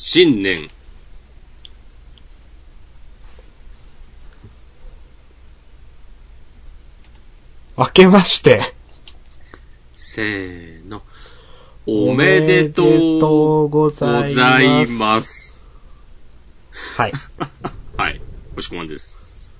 [0.00, 0.68] 新年。
[7.76, 8.60] 明けまして、
[9.94, 11.02] せーの。
[11.84, 12.84] おめでと
[13.64, 14.34] うごございます。
[14.36, 15.68] ざいます。
[16.96, 17.12] はい。
[17.98, 18.20] はい。
[18.56, 19.52] おしこまんです。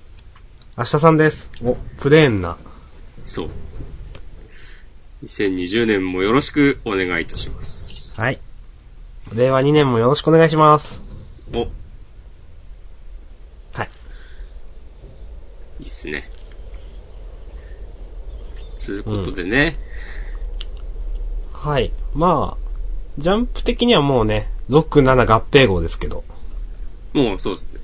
[0.77, 1.49] 明日さんです。
[1.61, 2.55] お、プレーンな。
[3.25, 3.49] そう。
[5.25, 8.21] 2020年もよろしくお願いいたします。
[8.21, 8.39] はい。
[9.33, 11.01] 令和2年もよろしくお願いします。
[11.53, 11.59] お、
[13.73, 13.89] はい。
[15.79, 16.29] いいっすね。
[18.75, 19.77] つうことでね、
[21.51, 21.91] はい。
[22.15, 22.69] まあ、
[23.17, 26.23] ジャンプ的にはもうね、6、7合併号ですけど。
[27.13, 27.81] もうそうっすね。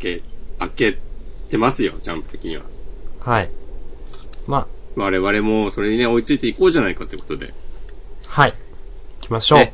[0.00, 0.22] 開け、
[0.58, 0.98] 開け
[1.48, 2.62] てますよ、ジャンプ的には。
[3.20, 3.50] はい。
[4.46, 7.54] ま我々もそれにね、追いついていこうじゃないかということで。
[8.26, 8.54] あ、はい。
[9.30, 9.58] 行きましょう。
[9.60, 9.72] ね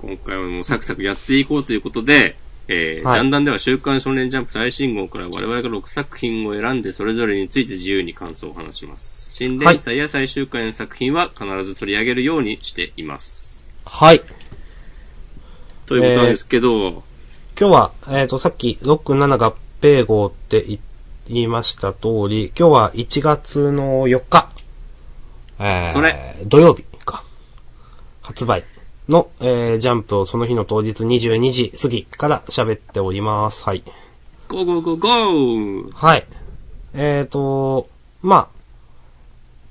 [0.00, 2.36] 今回はもうサクサクやっていこうということで、
[2.68, 9.32] えーはいジャンダンでは週刊少年ジャンプ最新号から我々が6作品を選んでそれぞれについて自由に感想を話します。
[9.32, 13.74] 新連載や最終回の作品は必ず取り上げるようにしています。
[13.86, 14.20] はい。
[15.86, 17.02] ということなんですけど、今
[17.56, 20.78] 日は、えっ、と、さっき6、7合併号って言
[21.28, 24.48] 言いました通り、今日は1月の4日。
[25.58, 27.24] えー、それ土曜日か。
[28.22, 28.62] 発売
[29.08, 33.64] の、えー、ジャンプをその日の当日22時過ぎから喋っております。
[33.64, 33.82] はい。
[34.48, 36.26] ゴーゴーゴーゴーはい。
[36.94, 37.88] えっ、と、
[38.22, 38.48] まあ、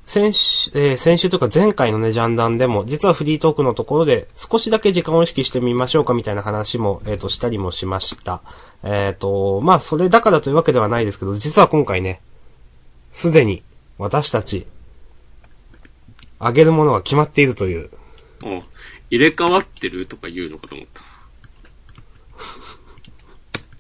[0.06, 8.42] 先週、えー先週というか前回のね、ジャンダンでも、実はフリートークのところで、少しだけ時間を意識してみましょうかみたいな話も、えっ、と、したりもしました。
[8.84, 12.22] えっ、と、まあ、それだからというわけではないですけど、実は今回ね、
[13.12, 13.64] すでに、
[13.98, 14.66] 私たち、
[16.40, 17.90] あげるものが決まっているという。
[19.10, 21.02] お入れ替わってるとか言うのかと思った。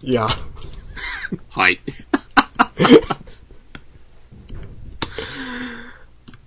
[0.03, 0.27] いや、
[1.49, 1.79] はい。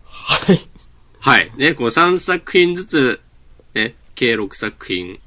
[0.02, 0.68] はい。
[1.18, 1.52] はい。
[1.56, 3.20] ね、こう3作品ずつ、
[3.74, 5.20] ね、計6作品、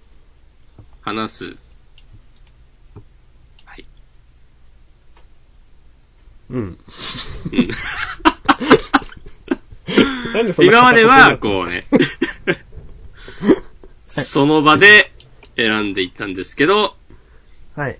[1.01, 1.55] 話す。
[3.65, 3.85] はい。
[6.49, 6.79] うん。
[10.59, 11.85] 今までは、こうね、
[14.07, 15.11] その場で
[15.55, 16.95] 選んでいったんですけど、
[17.75, 17.99] たはい。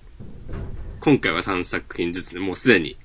[1.00, 2.96] 今回は3作品ずつでもうすでに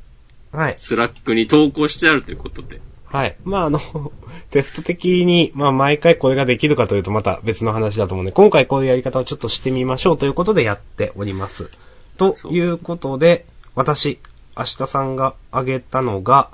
[0.52, 0.74] はい。
[0.78, 2.82] Slack に投稿してあるということで。
[3.06, 3.36] はい。
[3.44, 3.80] まあ、あの、
[4.52, 11.70] テスト的に、まあ、毎回これができるかというとまた別の話だと思うんで、今回こういうやり方をちょっとしてみましょうということでやっております。
[12.18, 13.46] ということで、
[13.76, 14.20] 私、
[14.58, 16.50] 明日さんが挙げたのが、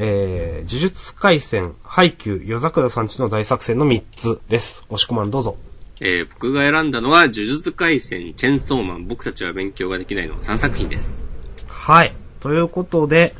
[0.00, 4.84] えー、呪術回戦、ハイキュー、夜桜さんちの大作戦の3つです。
[4.90, 5.56] 押し込まんどうぞ。
[6.00, 11.26] えー僕が選んだのは、呪術回戦、チェンソーマン、僕たちは勉強ができないの3作品です。
[11.66, 12.14] はい。
[12.38, 13.34] ということで、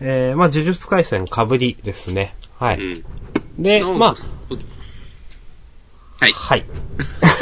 [0.00, 2.34] えー、まあ、呪術回戦被りですね。
[2.58, 2.78] はい。
[2.78, 3.62] うん。
[3.62, 4.14] で、のまあ、
[6.20, 6.32] はい。
[6.32, 6.64] はい。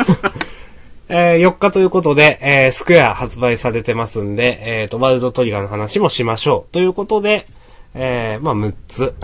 [1.09, 6.73] えー4日ということで、えースクエア発売されてますんで、えっ、と、ワールドトリガーの話もしましょう。
[6.73, 7.47] ということで、
[7.95, 9.15] えーまあ、6つ、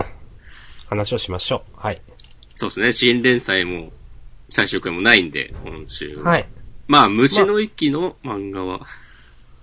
[0.87, 1.79] 話をしましょう。
[1.79, 2.01] はい。
[2.55, 3.91] そうですね、新連載も、
[4.49, 6.15] 最終回もないんで、今週。
[6.17, 6.47] はい。
[6.87, 8.81] まあ、虫の息の漫画は、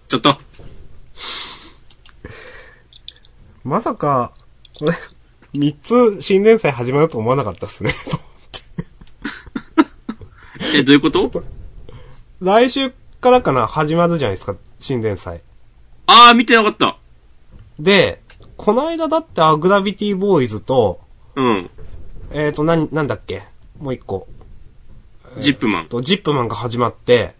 [0.08, 0.36] ちょっと、
[3.64, 4.32] まさか、
[4.78, 4.92] これ、
[5.54, 7.92] 3つ新連載始まると思わなかったっすね。
[10.74, 11.44] え、どういうこと
[12.40, 12.90] 来週
[13.20, 15.40] からかな、始まるじゃないですか、新連載。
[16.06, 16.98] あー、見てなかった。
[17.78, 18.20] で、
[18.56, 21.00] この間だってアグラビティボーイズと、
[21.34, 21.70] うん。
[22.30, 23.42] えっ、と、なん、なんだっけ？
[23.80, 24.26] もう一個。
[25.38, 25.86] ジップマン。
[25.86, 27.34] と、ジップマンが始まって、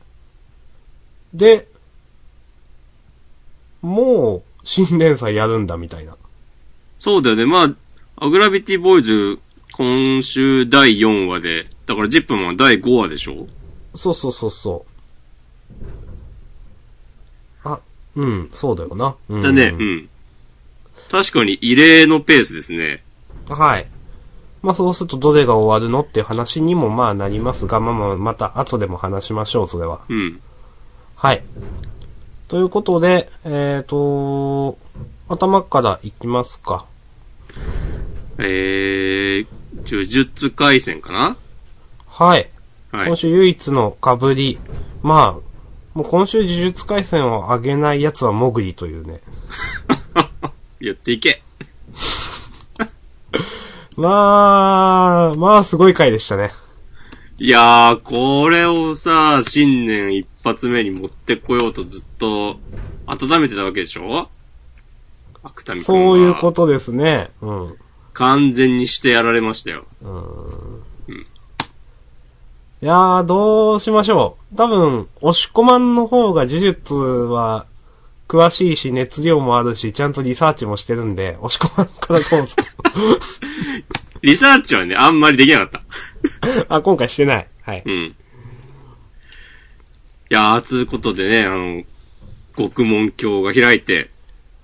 [1.33, 1.69] で、
[3.83, 6.17] もう、新連載やるんだみたいな。
[6.99, 7.47] そうだよね。
[7.47, 7.75] まあ、
[8.17, 9.39] アグラビティボーイズ、
[9.73, 13.47] 今週第4話で、だからジップマンは第5話でしょ？
[13.95, 14.85] そうそうそうそ
[17.65, 17.69] う。
[17.69, 17.81] あ、
[18.17, 19.17] うん、そうだよな。
[19.29, 20.09] うん、だね、うん。
[21.15, 23.05] 確かに異例のペースですね。
[23.49, 23.87] はい。
[24.63, 30.01] まあそうするとどれが終わるのっていう話にもまあなりますが、まあまあまた後でも話しましょう、それは。
[30.09, 30.41] うん。
[31.15, 31.45] はい。
[32.49, 34.77] ということで、えっ、と、
[35.29, 36.85] 頭からいきますか。
[38.39, 39.47] えー、
[39.87, 41.37] 呪術回戦かな？
[42.09, 42.51] はい。
[42.91, 43.17] はい今。
[43.17, 44.59] 週唯一の被り。
[45.05, 49.21] まあ、もう今週呪術回戦を上げない奴はモグリというね。
[50.85, 51.43] 言っていけ。
[53.97, 56.53] まあ、まあすごい回でしたね。
[57.39, 62.59] いやー、これをさ、新年一発目に持ってこようとずっと
[63.07, 64.29] 温めてたわけでしょ？
[65.43, 66.01] 芥見くんは。
[66.01, 67.31] そういうことですね。
[67.41, 67.77] うん。
[68.13, 69.85] 完全にしてやられましたよ。
[72.83, 74.57] いやー、どうしましょう。
[74.57, 77.67] 多分、押し込まんの方が呪術は
[78.35, 82.57] 詳しいし、熱量もあるし、ちゃんとリサーチもしてるんで、押し込まんからどうぞ。
[84.23, 85.83] リサーチはね、あんまりできなかっ
[86.67, 86.67] た。
[86.77, 87.47] あ、今回してない。
[87.63, 87.83] はい。
[87.87, 87.95] うん。
[87.95, 88.15] い
[90.31, 91.85] やー、つうことでね、あの、
[92.57, 94.11] 獄門橋が開いて、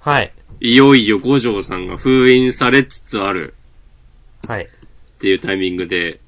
[0.01, 0.33] はい。
[0.59, 3.55] いよいよ五条さんが封印されつつある
[4.49, 4.65] はい。
[4.65, 4.69] っ
[5.21, 6.19] ていうタイミングで、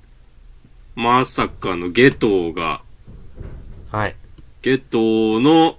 [0.94, 2.82] まさかのゲトウが、
[3.90, 4.14] はい。
[4.62, 5.76] ゲトウの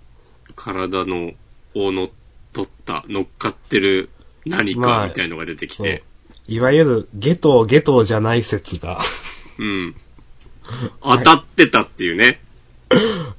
[0.56, 1.31] 体の、
[1.75, 2.08] を乗っ
[2.54, 4.10] 取った、乗っかってる
[4.46, 6.04] 何まあかみたいのが出てきそうて、。
[6.48, 9.00] いわゆる、ゲトーゲトーじゃない説が。
[9.58, 9.96] うん。
[11.02, 12.40] 当たってたっていうね。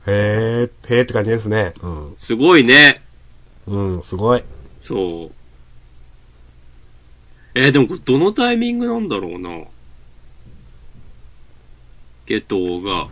[0.06, 1.72] へー、へーって感じですね。
[1.81, 2.14] うん。
[2.16, 3.02] すごいね。
[3.66, 4.42] うん、すごい。
[4.81, 5.34] そう。
[7.54, 9.64] えーでもこれどのタイミングなんだろうな。
[12.26, 13.08] ゲトウが、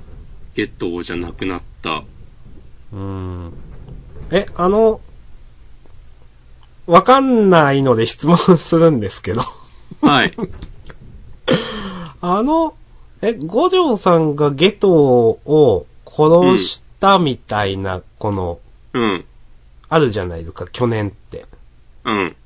[0.54, 2.02] ゲトウじゃなくなった。
[2.92, 3.52] うん。
[4.32, 5.00] え、あの、
[6.86, 9.42] わかんないので質問するんですけど。
[10.00, 10.32] はい。
[12.20, 12.74] あの、
[13.20, 18.58] え、五条さんがゲトを殺したみたいな、この、
[18.92, 19.24] うん。
[19.88, 21.46] あるじゃないですか、去年って。
[22.04, 22.36] うん。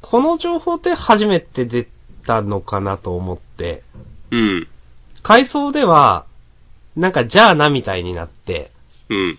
[0.00, 1.86] この情報って初めて出
[2.26, 3.82] たのかなと思って、
[4.30, 4.68] うん。
[5.22, 6.24] 回想では、
[6.96, 8.70] なんかじゃあなみたいになって、
[9.08, 9.38] うん。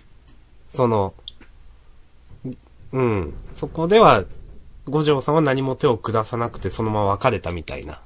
[0.72, 1.14] その、
[2.92, 4.24] うん、そこでは、
[4.88, 8.00] 五条さんは何も手を下さなくてそのまま別れたみたいな。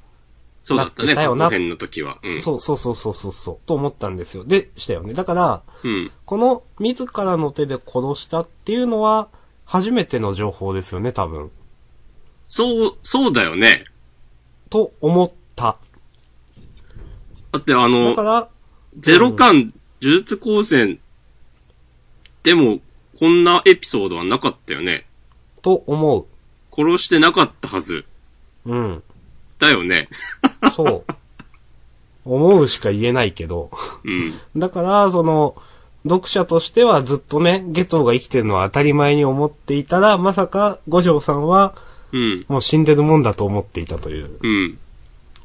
[0.64, 2.18] そうだったね、過去編の時は。
[2.22, 2.42] うん。
[2.42, 4.44] そうそうそうそうそうそう、と思ったんですよ。
[4.44, 5.12] で、したよね。
[5.12, 6.10] だから、うん。
[6.24, 9.28] この自らの手で殺したっていうのは、
[9.64, 11.50] 初めての情報ですよね、多分。
[12.46, 13.84] そう、そうだよね。
[14.70, 15.78] と思った。
[17.52, 18.48] だってあだのか、ら、
[18.98, 21.00] ゼロ感、呪術高専
[22.42, 22.80] でも、
[23.18, 25.06] こんなエピソードはなかったよね。
[25.62, 26.26] と思う。
[26.74, 28.04] 殺してなかったはず。
[28.64, 29.02] うん。
[29.58, 30.08] だよね。
[30.74, 31.12] そう。
[32.24, 33.70] 思うしか言えないけど。
[34.04, 34.34] うん。
[34.56, 35.56] だから、その、
[36.04, 41.74] 読者としてはずっとね、ゲトウが生きてるのは当たり前に思っていたら、まさか五条さんは
[42.12, 42.44] うん。
[42.48, 44.38] もう死んでるもんだと思っていたという。
[44.40, 44.78] うん。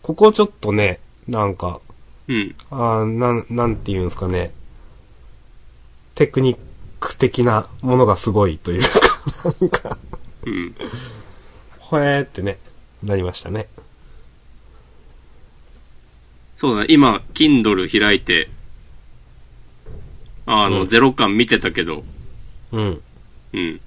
[0.01, 1.79] ここちょっとね、なんか、
[2.27, 2.56] うん。
[2.69, 4.51] あーなん、なんて言うんですかね。
[6.15, 6.57] テクニッ
[7.00, 9.97] ク的なものがすごいというか、なんか、
[10.48, 10.76] うん。
[11.80, 12.58] ほえーってね、
[13.04, 13.68] なりましたね。
[16.56, 18.50] そうだ、今、Kindle 開いて、
[20.46, 22.04] あの、うんゼロ感見てたけど、
[22.72, 23.02] うん。
[23.54, 23.82] うん。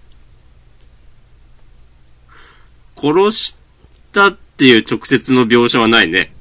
[2.96, 3.56] 殺し
[4.12, 6.34] たっていう直接の描写はないね。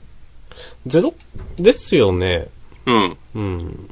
[0.86, 1.14] ゼロ？
[1.58, 2.50] ですよね。
[2.86, 3.18] うん。
[3.36, 3.90] うん。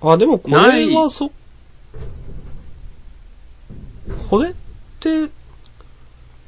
[0.00, 1.30] あ、でもこれはそ、
[4.28, 4.52] これっ
[5.00, 5.30] て、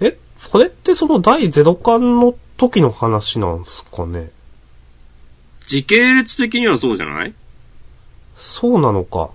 [0.01, 0.17] え？
[0.51, 4.31] これってその第ゼロ巻の時の話なんすかね？
[5.67, 7.35] 時系列的にはそうじゃない？
[8.37, 9.31] そうなのか。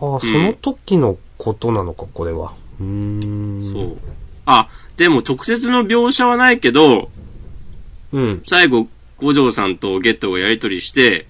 [0.00, 2.54] あ、その時のことなのか、これは。
[2.80, 3.72] うーん。
[3.72, 3.98] そう。
[4.46, 7.10] あ、でも直接の描写はないけど、
[8.12, 8.40] うん。
[8.44, 8.86] 最後、
[9.16, 11.26] 五条さんとゲットがやりとりして、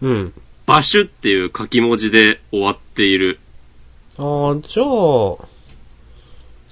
[0.00, 0.32] うん。
[0.64, 3.38] バシュっていう書き文字で終わっている。
[4.18, 5.46] ああ、じゃあ、そ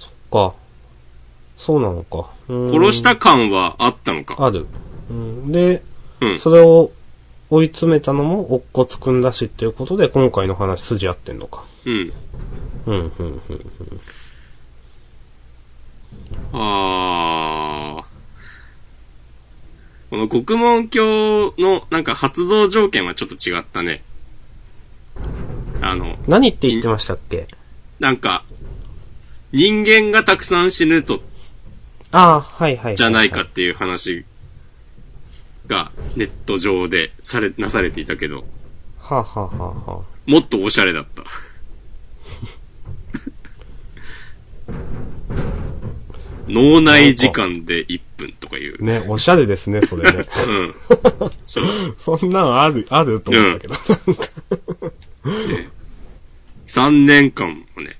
[0.07, 0.53] っか。
[1.57, 2.29] そうなのか。
[2.47, 4.35] うーん殺した感はあったのか。
[4.39, 4.65] ある。
[5.09, 5.83] うん、で、
[6.21, 6.39] うん。
[6.39, 6.91] それを
[7.49, 11.63] 追い詰めたのも、おっこつくんだしっていうことで、今回の話筋合ってんのか。
[11.85, 12.13] うん。
[12.87, 13.41] うん、うん、うん。
[16.53, 18.15] あー。
[20.09, 24.01] この獄門橋のなんか発動条件はちょっと違ったね。
[25.85, 27.47] あの、何って言ってましたっけ？
[27.99, 28.43] なんか、
[29.51, 31.21] 人間がたくさん死ぬと、
[32.11, 32.95] ああ、はいはい。
[32.95, 34.25] じゃないかっていう話
[35.67, 38.45] がネット上でされ、なされていたけど、
[38.99, 39.49] はあ、はあは
[39.85, 41.23] あはあ、もっとおしゃれだった。
[46.47, 48.83] 脳内時間で1分とかいう。
[48.83, 50.19] ね、おしゃれですね、それね。
[50.19, 51.31] うん。
[51.45, 51.65] そう。
[51.99, 53.75] そんなのある、あると思ったけど。
[56.67, 57.97] 3年間もね、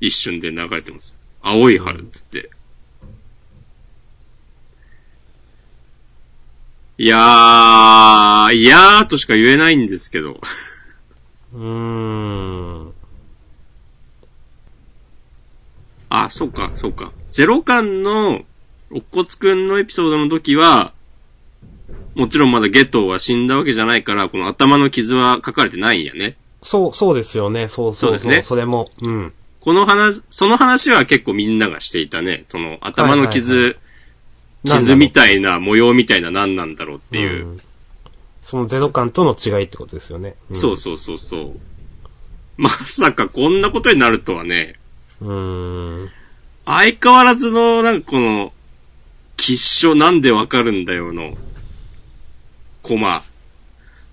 [0.00, 1.16] 一瞬で流れてます。
[1.42, 2.50] 青い春っつって。
[6.98, 10.40] いやー、いやーとしか言えないんですけど。
[11.54, 12.92] うーん。
[16.08, 17.12] あ、そっか、そっか。
[17.30, 18.44] ゼロ感の、
[18.92, 20.92] おっこつくんのエピソードの時は、
[22.14, 26.36] もちろんまだゲトは死んだわけじゃないから、この頭の傷は書かれてないんやね。
[26.62, 27.68] そう、そうですよね。
[27.68, 28.18] そうそうそう。
[28.18, 28.88] ですねそれも。
[29.02, 29.32] うん。
[29.60, 32.44] この話、その話は結構みんながしていたね。
[32.48, 33.76] その頭の傷、はいはい
[34.64, 37.46] 傷みたいな模様みたいな何なんだろうっていう。
[37.46, 37.58] ん
[38.42, 40.34] そのゼロ感との違いってことですよね。
[40.50, 41.52] んそうそうそうそう。
[42.56, 44.76] まさかこんなことになるとはね、
[45.20, 46.10] うーん。
[46.66, 48.52] 相変わらずの、なんかこの、
[49.36, 51.36] 吉祥なんでわかるんだよの、
[52.82, 53.22] コマ。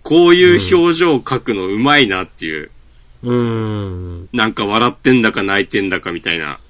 [0.08, 2.72] こういう表情を描くのうまいなっていう、
[3.24, 4.30] うーん。
[4.32, 6.62] なんか笑ってんだか泣いてんだかみたいな。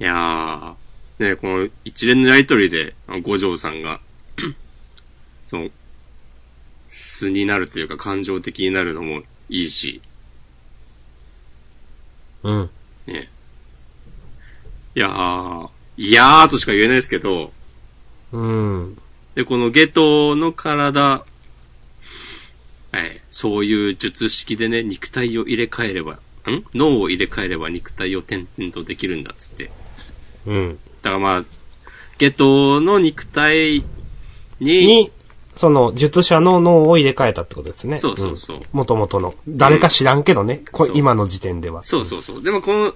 [0.00, 2.94] いやー、ね、この一連のやりとりで、
[3.24, 4.00] 五条さんが、
[5.48, 5.68] その、
[6.88, 9.20] 素になるというか感情的になるのも
[9.50, 10.00] いいし、
[12.42, 12.70] うん。
[13.06, 13.28] ね。
[14.94, 15.68] いやー、
[15.98, 17.52] いやーとしか言えないですけど、
[18.32, 18.98] うん。
[19.36, 21.24] で、このゲトの体、
[22.90, 26.18] はい、そういう術式でね、肉体を入れ替えれば、ん？
[26.74, 29.70] 脳を入れ替えれば肉体を転々とできるんだっつって。
[30.46, 30.78] うん。
[31.02, 31.44] だからまあ、
[32.16, 33.84] ゲトの肉体
[34.58, 35.12] に、に、
[35.54, 37.98] その、術者の脳を入れ替えたってことですね。
[37.98, 38.60] そうそうそう。
[38.72, 39.34] もともとの。
[39.46, 40.62] 誰か知らんけどね。
[40.72, 41.82] う今の時点では。
[41.82, 42.42] そうそうそう。
[42.42, 42.94] でもこの、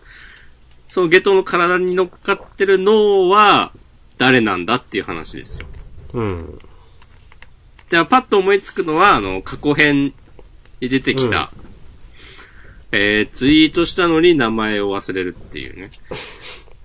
[0.88, 3.72] そのゲトの体に乗っかってる脳は、
[4.16, 5.66] 誰なんだっていう話ですよ。
[6.12, 6.58] うん。
[7.90, 10.14] で、パッと思いつくのは、あの、過去編
[10.80, 11.52] に出てきた、
[12.92, 15.90] えー、ツイートしたのに名前を忘れるっていうね。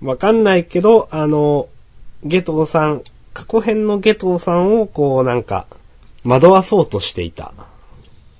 [0.02, 1.68] わかんないけど、あの、
[2.22, 3.02] ゲトウさん、
[3.32, 5.66] 過去編のゲトウさんをこうなんか、
[6.24, 7.52] 惑わそうとしていた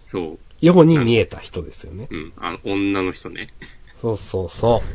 [0.07, 0.39] そう。
[0.61, 2.09] ように見えた人ですよね。
[2.11, 2.33] うん。
[2.37, 3.49] あの、女の人ね。
[4.01, 4.89] そうそうそう。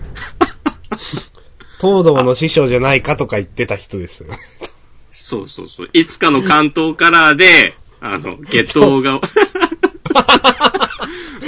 [1.79, 4.37] 東堂の師匠じゃないかとか言ってた人ですよね。
[5.11, 5.89] そうそうそう。
[5.91, 9.21] いつかの関東カラーで、 あの、下等が、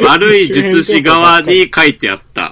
[0.03, 2.51] 悪い術師側に書いてあった。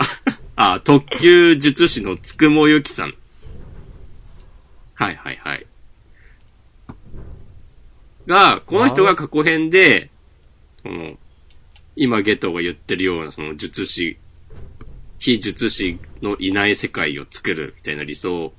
[0.55, 3.13] あ、特級術師のつくもゆきさん。
[4.93, 5.67] はいはいはい。
[8.25, 10.09] が、この人が過去編で、
[10.83, 11.17] この、
[11.95, 14.17] 今ゲトが言ってるようなその術師、
[15.19, 18.53] 非術師のいない世界を作るみたいな理想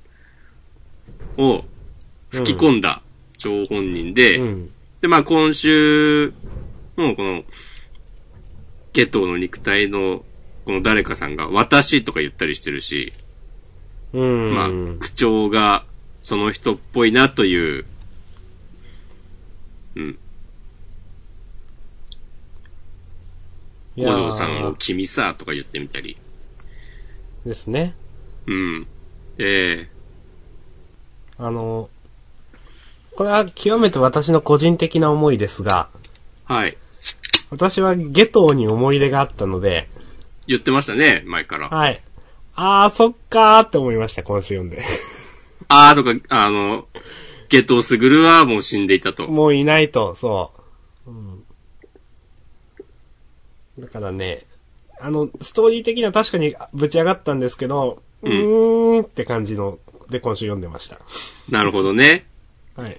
[1.37, 1.65] を
[2.33, 3.01] 吹き込んだ
[3.37, 4.69] 張本人で、うん。
[5.01, 6.33] で、まあ今週
[6.97, 7.43] のこの、
[8.91, 10.23] ゲトの肉体の
[10.65, 13.13] この誰かさんが私とか言ったりしてるし、
[14.13, 14.53] うん。
[14.53, 15.85] まあ口調が
[16.21, 17.85] その人っぽいなという、
[19.95, 20.17] うん、
[23.95, 26.17] いやー五条さんを君さとか言ってみたり、
[27.45, 27.93] ですね。
[28.47, 28.87] うん。
[29.37, 29.93] ええ
[31.37, 31.89] あの、
[33.15, 35.89] これは極めて私の個人的な思いですが、
[36.45, 36.77] はい。
[37.51, 39.87] 私はゲトウに思い入れがあったので、
[40.47, 41.69] 言ってましたね、前から。
[41.69, 42.01] はい。
[42.55, 44.83] あー、そっかーって思いました、今週読んで。
[45.69, 46.87] ああ、とか、あの、
[47.49, 49.27] ゲトスグルはもう死んでいたと。
[49.27, 50.51] もういないと、そ
[51.07, 51.11] う。
[51.11, 51.43] うん。
[53.79, 54.45] だからね、
[54.99, 59.79] あの、ストーリー的には確かにぶち上がったんですけど、うーんって感じの、
[60.09, 60.99] で今週読んでました。
[61.49, 62.25] なるほどね。
[62.75, 62.97] はい。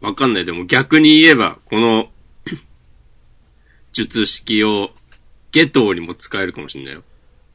[0.00, 0.44] わかんない。
[0.44, 2.08] でも逆に言えば、この、
[3.92, 4.90] 術式を、
[5.52, 7.02] ゲトにも使えるかもしれないよ。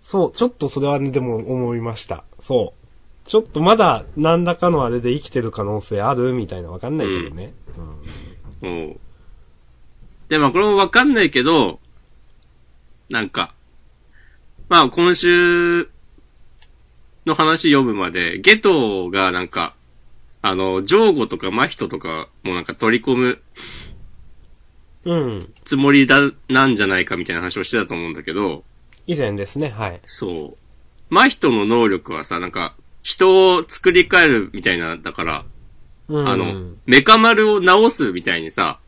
[0.02, 2.24] そう、ちょっとそれはね、でも思いました。
[2.40, 2.82] そう。
[3.30, 7.54] ちょっとまだ何らかのあれで生きてる可能性あるみたいなわかんないけどね。
[8.62, 9.00] うんおう
[10.28, 11.80] で、まあこれもわかんないけど、
[13.10, 13.54] なんか、
[14.70, 15.90] まあ今週
[17.26, 19.76] の話読むまで、ゲトがなんか、
[20.42, 23.42] あの、ジョーゴとかマヒトとかもなんか取り込む
[25.06, 25.54] うん。
[25.66, 28.64] つもりだ、なんじゃないかみたいな話をしてたと思うんだけど、
[29.08, 30.00] 以前ですね、はい。
[30.06, 30.58] そう。
[31.10, 35.46] マヒトの能力はさ、なんか、人を作り変えるみたいな、だから、
[36.08, 36.28] うん。
[36.28, 38.80] あの、メカ丸を直すみたいにさ、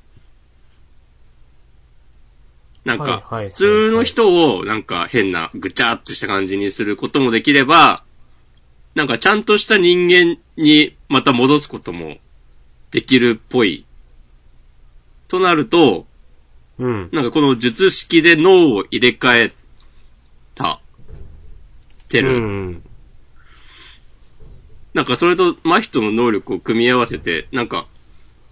[2.85, 8.03] なんか、普通の人をなんか変なぐちゃっとした感じにすることもできれば、
[8.93, 12.17] なんかちゃんとした人間にまた戻すことも
[12.89, 13.85] できるっぽい。
[15.27, 16.07] となると、
[16.79, 17.09] うん。
[17.11, 19.53] なんかこの術式で脳を入れ替え
[20.55, 20.79] た、
[22.09, 22.83] てうるん。
[24.95, 27.85] なんかそれと真人の能力を組み合わせて、なんか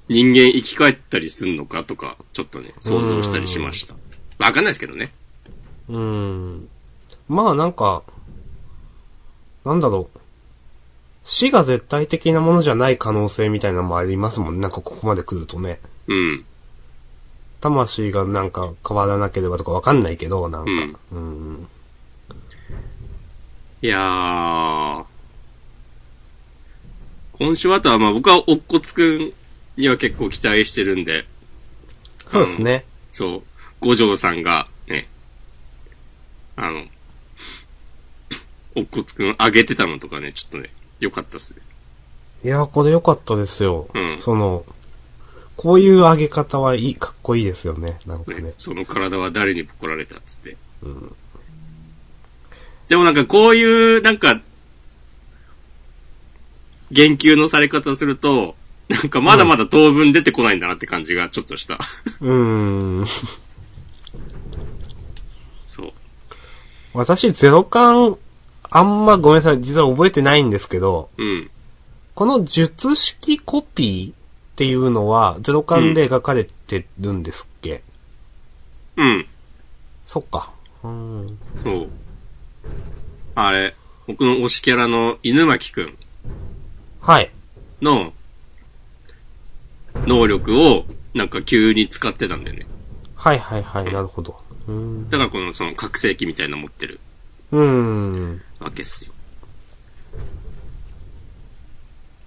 [0.08, 3.96] 人間生き返ったりすんのかとか、ちょっとね、想像したりしました。
[4.38, 5.12] わかんないですけどね。
[5.90, 6.70] うーん。
[7.28, 8.04] まあなんか、
[9.66, 10.21] なんだろう。
[11.24, 14.62] 死が絶対的なものじゃない可能性みたいなのもありますもんね。
[14.62, 15.80] なんかここまで来るとね。
[16.08, 16.46] うん。
[17.62, 20.72] 魂がなんか変わらなければとかわかんないけど、なんか。
[20.72, 21.68] うんうん。
[23.84, 25.06] いやー。
[27.34, 29.34] 今週あとはまあ僕はおっこつくん
[29.76, 31.26] には結構期待してるんで、
[32.28, 32.86] そうですね。
[33.12, 33.44] そう、
[33.80, 35.10] 五条さんがね、
[36.56, 36.84] あの、
[38.76, 40.70] おっこつくん上げてたのとかね、ちょっとね、
[41.02, 41.62] 良かったっすね。
[42.44, 43.88] いや、これ良かったですよ。
[43.94, 44.66] うんその、
[45.58, 48.00] こういう上げ方はいい、かっこいいですよね。
[48.08, 48.42] なんかね。
[48.42, 50.58] ね、その体は誰に怒られたっつって。
[52.88, 54.42] でもなんかこういう、なんか、
[56.92, 58.56] 言及のされ方すると、
[58.90, 61.76] なんかまだまだ当分出てこないんだなって感じがちょっとした。
[61.76, 63.08] うーん。
[65.66, 65.94] そう。
[66.94, 68.18] 私、ゼロ感、
[68.74, 71.52] あんまごめんなさい、実は覚えてないんですけど、うん。
[72.16, 74.16] この術式コピーっ
[74.56, 77.84] ていうのは、ゼロ感で描かれてるんですっけ、
[78.96, 79.28] うん。
[80.06, 80.52] そっか。
[80.84, 81.38] うん。
[81.64, 81.88] そう。
[83.36, 83.76] あれ、
[84.08, 85.98] 僕の推しキャラの犬巻くん
[87.02, 87.30] はい。
[87.82, 88.14] の
[90.08, 92.66] 能力をなんか急に使ってたんだよね。
[93.16, 94.38] はいはいはい、なるほど。
[94.68, 95.10] うん。
[95.10, 97.02] だからこのその覚醒器みたいなの持ってる
[97.52, 98.42] うーん。
[98.60, 99.14] わけっすよ。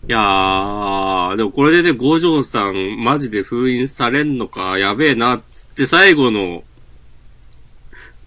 [0.07, 6.63] いやー、でもこれでね、五条さんマジで封印されんのか、やべえな、っつって最後の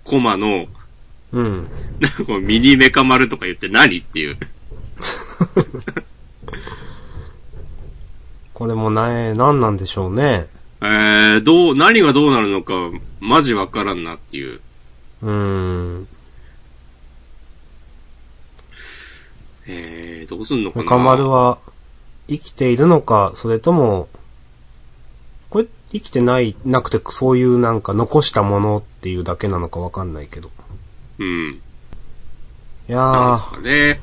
[0.04, 0.66] コマの、
[1.34, 1.68] うん。
[2.00, 4.38] なんかこうミニメカ丸とか言って何っていう。
[8.56, 10.48] これもな、何なんでしょうね。
[10.82, 14.62] えー、どう、何がどうなるのか、マジわからんなっていう。
[15.22, 16.08] うーん。
[19.68, 20.86] えー、どうすんのかな？
[20.86, 21.60] 中丸は
[22.28, 24.08] 生きているのか、それとも、
[25.50, 30.50] これ生きてない、なくてそういうなんか残したものっていうだけなのかわかんないけど。
[31.20, 31.62] うん。
[32.90, 34.00] いやなんすー、かね。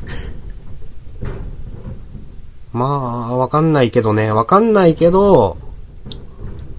[2.72, 5.56] まあ、わかんないけどね、わかんないけど、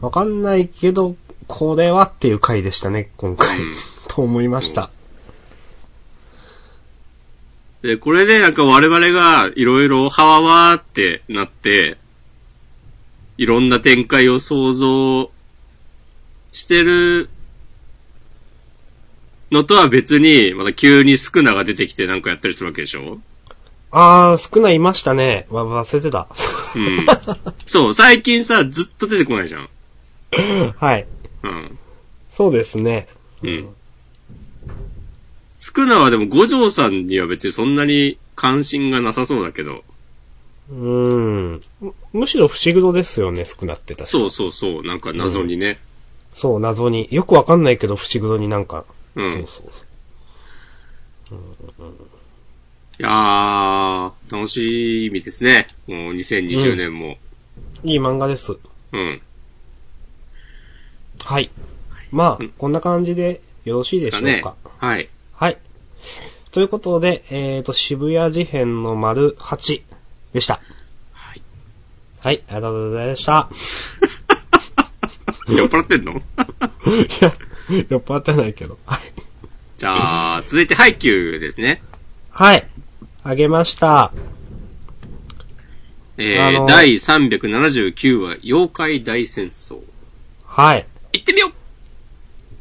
[0.01, 1.15] わかんないけど、
[1.47, 3.59] これはっていう回でしたね、今回。
[3.59, 3.73] うん
[4.07, 4.89] と思いました。
[7.85, 11.97] で、これでなんか我々がいろいろハワワーってなって、
[13.37, 15.29] いろんな展開を想像
[16.51, 17.29] してる
[19.51, 23.19] のとは別に、また急にスクナが出てきてなんかやったりするわけでしょ？
[23.91, 25.45] あー、少ないいましたね。
[25.51, 26.27] わ、忘れてた。
[26.75, 27.05] うん。
[27.67, 29.69] そう、最近さ、ずっと出てこないじゃん。
[30.75, 31.05] はい。
[31.43, 31.77] うん。
[32.31, 33.07] そうですね。
[33.43, 33.69] うん。
[35.57, 39.83] スクナはでも五条さんには別にそんなに関心がなさそうだけど、
[40.69, 41.61] うーん。
[41.79, 44.09] むむしろ不思議ですよね、少なってたし。
[44.09, 45.77] そうそうそう、なんか謎にね。
[46.33, 47.07] そう、謎に。
[47.11, 48.85] よくわかんないけど、不思議になんか。
[49.15, 49.85] うんそうそうそう。
[52.97, 55.67] いやー、楽しみですね。
[55.87, 57.17] もう2020年も。
[57.83, 58.57] いい漫画です。
[58.91, 59.21] うん。
[61.23, 61.49] はい。
[62.11, 64.21] まあ、こんな感じでよろしいでしょうか。
[64.21, 64.43] かね。
[64.77, 65.09] はい。
[66.05, 66.51] はい。
[66.51, 69.81] ということで、えっ、と、渋谷事変の丸8
[70.33, 70.61] でした。
[71.11, 71.41] はい。
[72.21, 73.49] はい、ありがとうございました。
[75.47, 76.13] 酔っ払ってんの？
[76.15, 76.17] い
[77.21, 77.33] や、
[77.89, 78.77] 酔っ払ってないけど。
[78.85, 78.99] はい。
[79.77, 81.81] じゃあ、続いてハイキューですね。
[82.29, 82.67] はい。
[83.23, 84.11] あげました。
[86.17, 89.79] えーあの第379話、妖怪大戦争。
[90.45, 90.87] はい。
[91.13, 91.51] 行ってみよ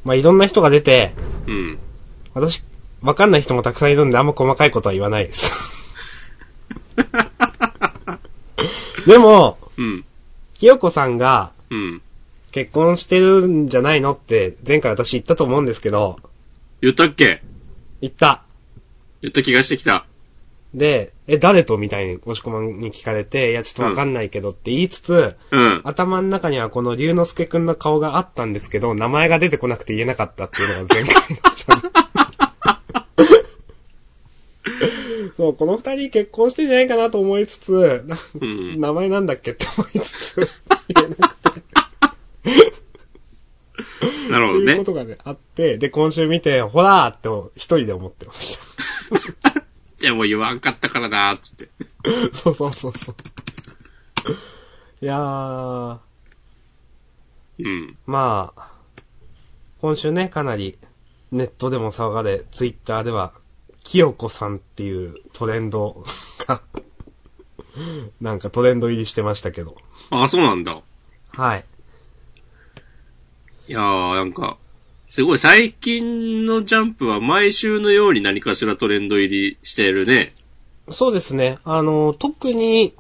[0.04, 1.12] まあ、いろんな人が出て、
[1.46, 1.78] ううん。
[2.35, 2.62] 私、
[3.04, 5.52] わかんない人もたくさんいるんで、あんま細かいことは言わないです。
[9.06, 10.04] でも、うん。
[10.54, 12.02] 清子さんがうん。
[12.50, 16.16] 結婚してるんじゃないのって前回私言ったと思うんですけど、
[16.80, 17.42] 言ったっけ？
[18.00, 18.42] 言った。
[19.22, 20.06] 言った気がしてきた。
[20.72, 25.80] で、え、誰とみたいに押し込まんに聞かれて、いや、ちょっとわかんないけどって言いつつ、うん。
[25.84, 31.20] 頭の中にはこの龍之介くんの顔があったんですけど、名前が出てこなくて言えなかったっていうのが前回の
[35.37, 38.79] そう、この二人結婚してんじゃないかなと思いつつ、なうん。
[38.79, 40.62] 名前なんだっけって思いつつ、
[40.94, 41.62] 言えなくて。
[44.31, 44.85] なるほどねっていうこ。
[44.85, 48.59] とがね、あって、で、今週見て、ほらーって一人で思ってまし
[49.42, 49.64] た。
[50.00, 51.68] でも言わんかったからな、つって。
[52.33, 53.14] そうそうそうそう。
[55.03, 55.98] いやー、
[57.59, 57.96] うん。
[58.07, 58.72] まあ、
[59.81, 60.79] 今週ね、かなり
[61.31, 63.33] ネットでも騒がれ、ツイッターでは、
[63.85, 66.05] 清子さんっていうトレンド
[66.47, 66.61] が、
[68.20, 69.77] なんかトレンド入りしてましたけど。
[70.11, 70.81] あ、そうなんだ。
[71.29, 71.64] はい。
[73.68, 74.57] いやー、なんか、
[75.07, 80.33] すごい最近のジャンプは毎週のように何かしらトレンド入りしてるね。
[80.90, 81.59] そうですね。
[81.64, 82.94] あの、特に、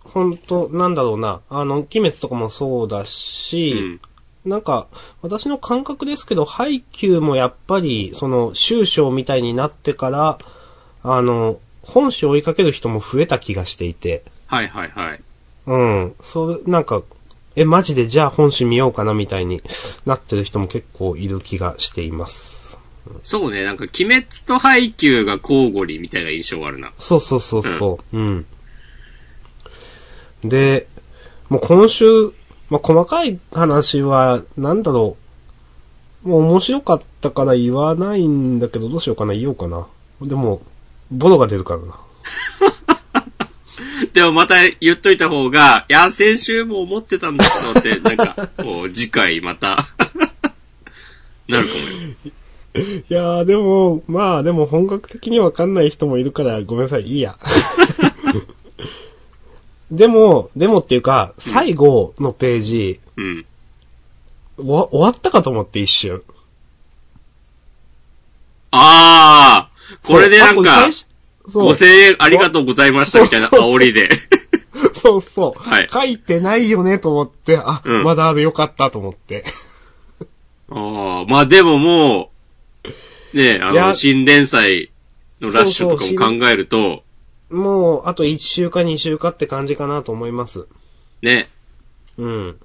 [0.00, 4.00] 本当なんだろうな、あの、鬼滅とかもそうだうし、ん。
[4.44, 4.86] なんか、
[5.20, 10.38] 私の感覚ですけど、ハイキューもやっぱり、その、終章みたいになってから、
[11.02, 15.20] あの、本誌を追いかける人も増えた気がしていて、はいはいはい。
[15.66, 16.14] うん。
[16.22, 17.02] そう、なんか、
[17.56, 19.62] え、マジでじゃあ本誌見ようかなみたいに
[20.06, 22.78] なってる人も結構いる気がしています。
[23.22, 26.92] そうね、なんか、鬼滅とハイキューが交互にみたいな印象があるな。
[26.98, 28.16] そうそうそうそう。
[28.16, 28.46] うん。
[30.44, 30.86] で、
[31.48, 32.32] もう今週、
[32.70, 35.16] まあ、細かい話は、なんだろ
[36.24, 36.28] う。
[36.28, 39.86] もう面白かったから言わないんだけど、どうしようかな、言おうかな。
[40.22, 40.62] でも、
[41.10, 41.98] ボロが出るからな。
[44.12, 49.84] でもまた言っといた方が、いや、先週も思ってたんだけどって、なんか、こう、次回また、
[51.48, 51.86] なるかもよ。
[52.74, 57.36] いやー、でも、まあ、でも本格的にわかんない人もいるから、ごめんなさい、いいや。
[59.90, 63.46] でも、でもっていうか、最後のページ、うん。
[64.56, 66.22] 終わ終わったかと思って一瞬。
[68.70, 70.88] あー、これでなんか
[71.52, 74.08] ご声援ありがとうございましたみたいな煽りで。
[74.94, 75.60] そうそう。
[75.60, 79.44] はい書いてないよねと思って、あ、うんまだあるよかったと思って。
[80.70, 82.30] ああ、まあでもも
[83.34, 84.90] う、ねあの、新連載
[85.40, 87.02] のラッシュとかも考えると、
[87.50, 90.66] もう、あと1週か2週かって感じかなと思います。
[91.22, 91.48] ね、
[92.18, 92.60] うん。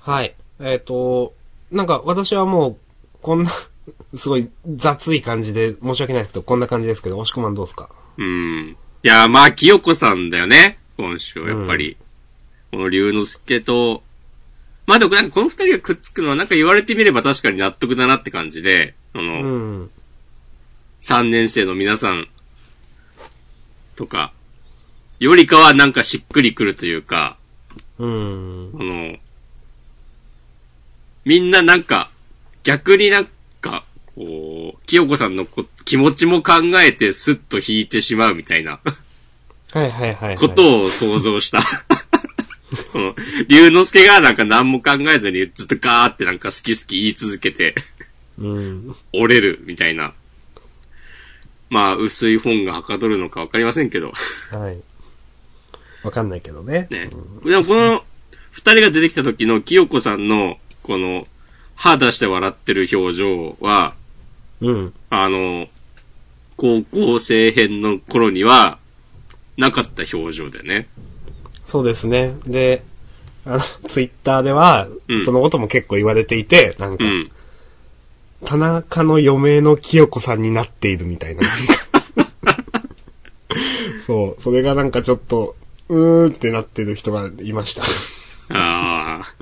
[0.00, 0.34] はい。
[0.60, 1.34] えっ、と、
[1.70, 2.76] なんか私はもう、
[3.20, 3.50] こんな、
[4.16, 7.88] すごい雑い感じで申し訳ないですけど、こんな感じですけど、押し込まんどうですか？
[8.18, 8.76] うん。
[9.02, 11.96] いや、まあ、清子さんだよね、今週はやっぱり。
[12.70, 14.02] この龍之介と、
[14.86, 19.32] まあでもなんかこの二人がくっつくのはなんか言われてみれば確かに納得だなって感じで、あうの、
[19.82, 19.90] ん。
[20.98, 22.28] 三年生の皆さん
[23.96, 24.32] とか、
[25.18, 27.36] よりかはなんかしっくりくるというか、
[27.98, 28.70] うん。
[28.74, 29.16] あの、
[31.24, 32.10] みんななんか、
[32.64, 33.28] 逆になん
[33.60, 38.80] か、こう、清子さんのこ気持ちも考えてスッと引いてしまうみたいな
[39.72, 40.36] はいはいはい、はい。
[40.36, 41.60] ことを想像した。
[43.48, 47.74] 龍之介がなんか何も考えずにずっとガーってなんか好き好き言い続けて、
[48.38, 48.96] うん。
[49.12, 50.12] 折れるみたいな。
[51.72, 54.12] まあ、薄い本がはかどるのかわかりませんけど。
[54.50, 54.78] はい。
[56.04, 56.86] わかんないけどね。
[56.90, 57.08] ね。
[57.46, 58.02] でもこの
[58.50, 61.26] 二人が出てきた時の清子さんの、この、
[61.74, 63.94] 歯出して笑ってる表情は、
[64.60, 64.92] うん。
[65.08, 65.66] あの、
[66.58, 68.78] 高校生編の頃には、
[69.56, 70.88] なかった表情だよね。
[71.64, 72.34] そうですね。
[72.46, 72.82] で、
[73.46, 77.30] あの、ツイッターではうん、そのことも結構言われていて、なんか、うん。
[78.44, 81.42] 田中の余命の清子さんになっているみたいな。
[84.06, 85.56] そう、それがなんかちょっと、
[85.88, 87.84] うーってなってる人がいました。
[88.48, 89.34] ああ。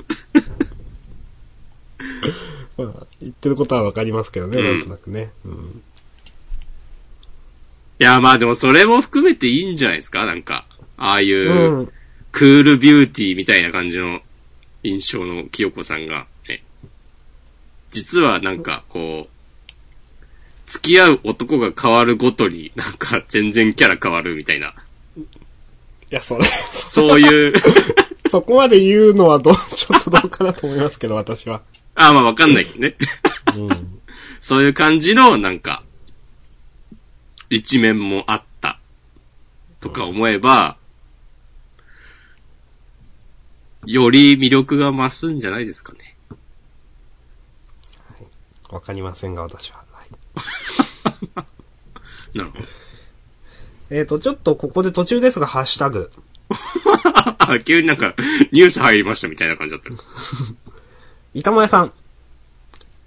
[2.77, 5.31] まあ、言ってることはわかりますけどね、うんなんとなくね。
[5.45, 5.83] うん。
[7.99, 10.25] いや、まあでもそれも含めていいんじゃないですか？
[10.27, 10.65] なんか、
[10.97, 11.93] ああいう、うん。
[12.33, 14.21] クールビューティーみたいな感じの
[14.83, 16.27] 印象の清子さんが、ね、
[17.91, 19.31] 実はなんかこう、
[20.67, 24.75] 付き合う男が変わるごとになんか全然キャラ変わるみたいな、
[26.11, 27.53] いや、それ、そういう、
[28.31, 31.63] そこまで言うのはどう、 ちょっとどうかなと思いますけど、私は。
[31.95, 32.97] あまあわかんないけどね。
[33.57, 34.01] うん。
[34.41, 35.85] そういう感じのなんか、
[37.49, 38.81] 一面もあった、
[39.81, 40.77] とか思えば、
[43.87, 46.10] より魅力が増すんじゃないですかね。
[48.71, 49.85] わかりませんが、私は。
[49.93, 50.09] はい
[52.37, 52.65] なるほど。
[53.91, 56.13] えっ、と、ちょっとここで途中ですが、ハッシュタグ。
[57.39, 58.15] あ、 急になんか、
[58.53, 59.91] ニュース入りましたみたいな感じだった。
[61.35, 61.93] 板前さん。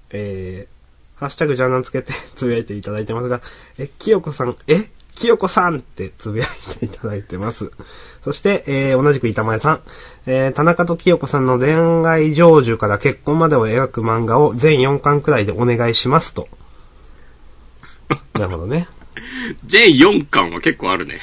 [0.10, 3.42] えー、ハッシュタグジャーナルつけてつぶやいていただいてますが、
[3.78, 7.72] え、清子さん、え清子さんってつぶやいていただいてます。
[8.24, 9.82] そして、えー、同じく板前さん。
[10.26, 16.48] えー、田中と清子さんの恋愛成就から結婚までを描く漫画を全4巻くらいでお願いしますと。
[18.34, 18.88] なるほどね。
[19.66, 21.20] 全4巻は結構あるね。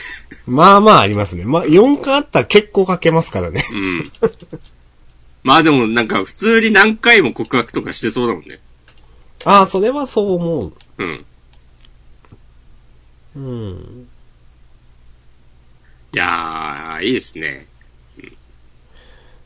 [0.47, 1.45] まあまあありますね。
[1.45, 3.65] まあ4巻あったら結構かけますからね。
[3.73, 4.13] うん。
[5.43, 8.61] まあでもなんか普通に何回も告白とかしてそうだもんね。
[9.45, 11.25] ああ、それはそう思うん。
[13.41, 13.43] う。
[13.43, 14.09] うん。
[16.13, 17.67] いやー、いいですね。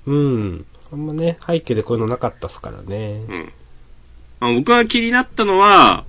[0.07, 0.67] うん。
[0.93, 3.25] あんまね、背景でこういうのなかったっすからね。
[3.29, 3.53] うん。
[4.41, 6.05] まあ、僕が気になったのは、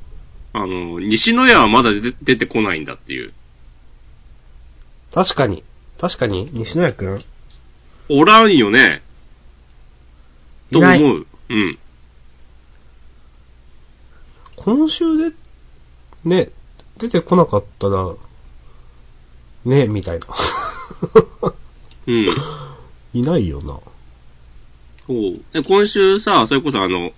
[0.54, 3.34] あの、西野屋はまだ出て出てこないんだっていう。
[5.13, 5.63] 確かに。
[6.00, 7.24] 確かに、西野谷くん？
[8.10, 9.02] おらんよね。
[10.71, 11.28] と思う。
[11.50, 11.78] うん。
[14.56, 15.36] 今週で、
[16.24, 16.50] ね、
[16.97, 18.13] 出てこなかったら、
[19.65, 20.25] ね、みたいな。
[22.08, 22.27] うん。
[23.13, 23.79] いないよな。
[25.08, 25.41] そう。
[25.53, 27.12] で、今週さ、それこそあの、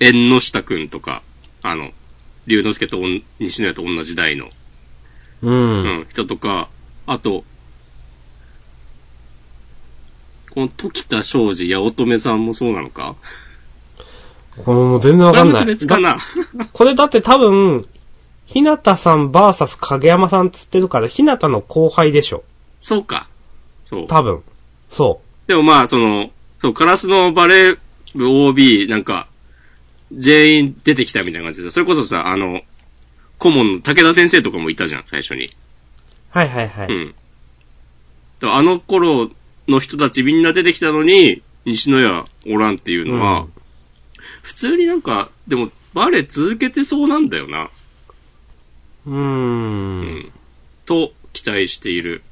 [0.00, 1.22] 縁の下くんとか、
[1.62, 1.90] あの、
[2.46, 4.46] 龍之介とおん西野屋と同じ代の、
[5.42, 5.50] う。
[5.50, 6.68] うんん、人とか、
[7.06, 7.44] あと、
[10.50, 13.16] この時田昌司、八乙女さんもそうなのか？
[14.64, 15.62] これもう全然わかんない。
[15.62, 16.16] これかな？
[16.72, 17.86] これだって多分、
[18.48, 22.44] ひなたさんバーサス影山さんつってるから、ひなたの後輩でしょ。
[22.80, 23.28] そうか。
[23.84, 24.06] そう。
[24.06, 24.42] 多分。
[24.88, 26.30] そでもまあ、その、
[26.62, 27.78] そう、カラスのバレー
[28.14, 29.28] 部 OB、なんか、
[30.12, 32.62] 全員出てきたみたいな感じで、それこそさ、あの、
[33.36, 35.44] 顧問の武田先生とかもいたじゃん、最初に。
[35.44, 35.50] う。
[36.30, 36.88] はいはいはい。
[36.88, 37.14] うん。
[38.40, 39.30] だからあの頃
[39.68, 43.52] の人たちみんな出てきたのに、西野屋おらんっていうのは、うん
[44.42, 47.68] 普通になんか、でも、バレー続けてそうなんだよな。
[49.06, 50.32] うーん。
[50.86, 52.22] と、期待している。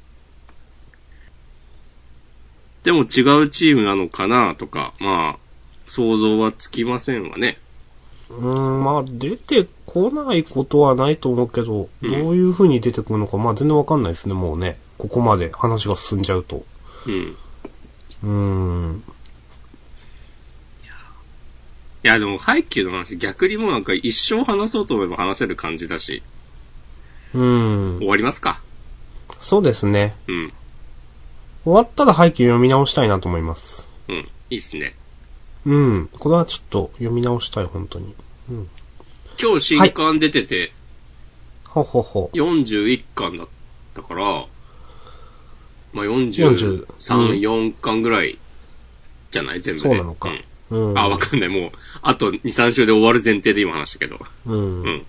[2.83, 5.37] でも違うチームなのかなとか、まあ、
[5.87, 7.57] 想像はつきませんわね。
[8.29, 14.77] うーん、まあ、出てこないことはないと思うけど、うんどういう風に出てくるのか、まあ全然わかんないですね、もうね。
[14.97, 16.65] ここまで話が進んじゃうと。
[17.05, 17.37] うん。
[18.23, 19.03] うーん。
[22.03, 26.23] いや、でも、ハイキューの話、逆にもうなんか一生話そうと思えば話せる感じだし、
[27.33, 28.07] うーん終。
[28.07, 28.61] わりますか？
[29.39, 30.15] そうですね。
[30.27, 30.53] うん。
[31.63, 33.87] 終わったら背景読み直したいなと思います。
[34.07, 34.29] うん。
[34.49, 34.95] いいっすね。
[35.65, 36.09] うん。
[36.17, 38.15] これはちょっと読み直したい、本当に。
[39.41, 40.71] 今日新刊出てて、
[41.65, 42.31] ほほほ。
[42.33, 43.47] 41巻だっ
[43.93, 44.45] たから、
[45.93, 48.37] まあ、40 43、4巻ぐらい
[49.31, 49.61] じゃない？
[49.61, 49.89] 全部で。
[49.89, 50.97] そうなのかんうん。
[50.97, 51.49] あ、わかんない。
[51.49, 54.19] もう、あと2、3週で終わる前提で今話したけど。
[54.45, 54.81] うん。
[54.83, 55.05] うん。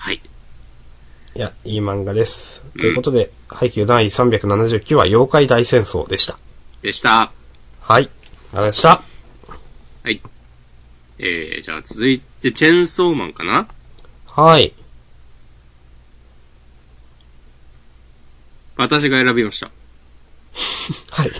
[0.00, 0.12] はい。
[0.12, 0.20] はい。
[1.36, 2.62] いや、いい漫画です。
[2.80, 6.38] ということで、配給第379話、妖怪大戦争でした。
[6.80, 7.30] でした。
[7.82, 8.04] はい。
[8.04, 8.88] ありがとうございました。
[8.88, 10.22] はい。
[11.18, 13.68] えー、じゃあ続いて、チェーンソーマンかな？
[14.26, 14.72] はい。
[18.76, 19.70] 私が選びました。
[21.12, 21.30] はい。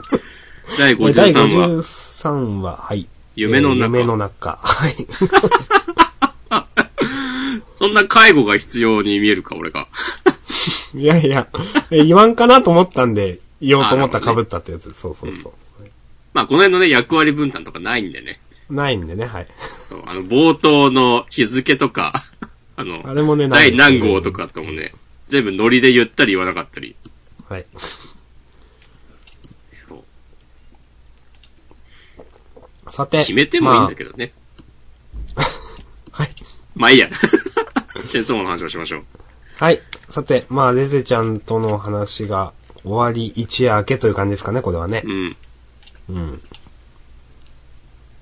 [0.78, 3.06] 第第53話、53話、はい。
[3.36, 4.58] 夢の中えー夢の中。
[4.62, 4.96] はい。
[7.74, 9.88] そんな介護が必要に見えるか、俺が。
[10.94, 11.48] いやいや、
[11.90, 14.92] えー言わんかなと思ったんで、言おうと思ったら被ったってやつ。
[14.92, 15.52] そうそうそう。
[16.32, 18.40] まあ、この辺のね、役割分担とかないんでね。
[18.70, 19.46] ないんでね、はい。
[19.82, 22.12] そう、あの、冒頭の日付とか、
[22.76, 24.92] あの、あれもね、ない第何号とかともね、
[25.26, 26.94] 全部ノリで言ったり言わなかったり。
[27.48, 27.64] はい。
[29.72, 30.04] そ
[32.88, 32.92] う。
[32.92, 33.18] さて。
[33.18, 34.32] 決めてもいいんだけどね。
[35.34, 35.46] まあ
[36.12, 36.34] はい。
[36.78, 37.10] まあいいや。
[38.08, 39.04] チェーンソーマンの話をしましょう。
[39.56, 39.82] はい。
[40.08, 42.52] さて、まあ、レゼちゃんとの話が
[42.84, 45.12] 終わり一夜明けという感じですかね、これはねう。
[45.12, 45.36] ん。
[46.08, 46.42] うん。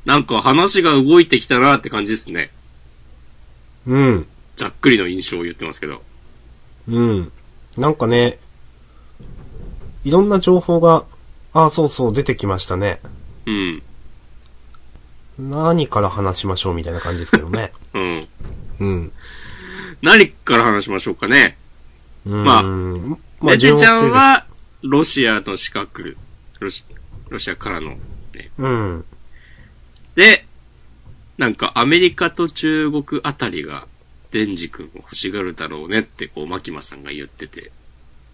[0.06, 2.50] なんか話が動いてきたなって感じですね。
[3.86, 4.26] うん。
[4.56, 6.02] ざっくりの印象を言ってますけど。
[6.88, 7.32] うん。
[7.76, 8.38] なんかね、
[10.04, 11.04] いろんな情報が、
[11.52, 13.00] あ、そうそう、出てきましたね。
[13.44, 13.82] うん。
[15.38, 17.72] 何から話しましょうみたいな感じですけどね。
[17.94, 18.28] うん。
[18.80, 19.12] うん。
[20.02, 21.58] 何から話しましょうかね。
[22.24, 22.44] うん。
[22.44, 24.46] まあまメテちゃんは、
[24.82, 26.16] ロシアの資格、
[26.60, 26.84] ロシ
[27.28, 28.50] ロシアからの、ね。
[28.58, 29.04] うん。
[30.14, 30.46] で、
[31.38, 33.86] なんかアメリカと中国あたりが、
[34.30, 37.72] デンジ君を欲しがるだろうねって、こう、マキマさんが言ってて。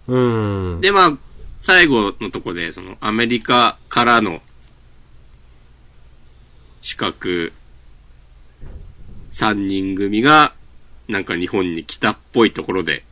[0.06, 0.80] うん。
[0.80, 1.18] で、まあ、
[1.60, 4.40] 最後のとこで、その、アメリカからの、
[6.82, 7.52] 資格、
[9.30, 10.52] 3人組が、
[11.08, 13.04] なんか日本に来たっぽいところで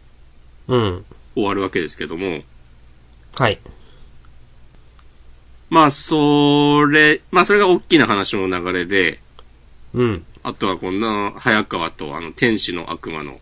[0.69, 1.05] うん。
[1.35, 2.43] 終わるわけですけども、
[3.37, 3.59] はい。
[5.69, 9.21] まあ、それ、まあ、それが大きな話の流れで、
[9.95, 10.25] うん。
[10.43, 13.41] あとはこんな、早川とあの、天使の悪魔の、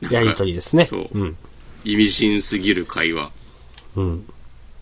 [0.00, 0.84] なんかやりとりですね。
[0.84, 1.36] そううん。
[1.84, 3.30] 意味深すぎる会話。
[3.96, 4.24] うん。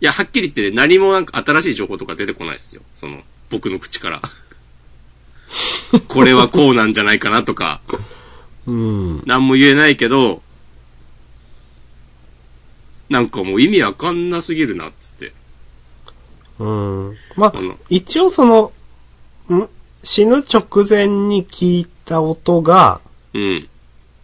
[0.00, 2.82] いや、はっきり言って何もなんか新しい情報とか出てこないですよ。
[2.94, 4.22] その、僕の口から。
[6.08, 7.80] これはこうなんじゃないかなとか、
[8.66, 9.22] うん。
[9.26, 10.42] 何も言えないけど、
[13.08, 15.32] なんかもう意味わかんなすぎるな、っつって。
[16.58, 17.16] うん。
[17.36, 17.52] まあ
[17.88, 18.72] 一応その、
[19.50, 19.68] ん？
[20.04, 23.00] 死ぬ直前に聞いた音が、
[23.32, 23.68] うん。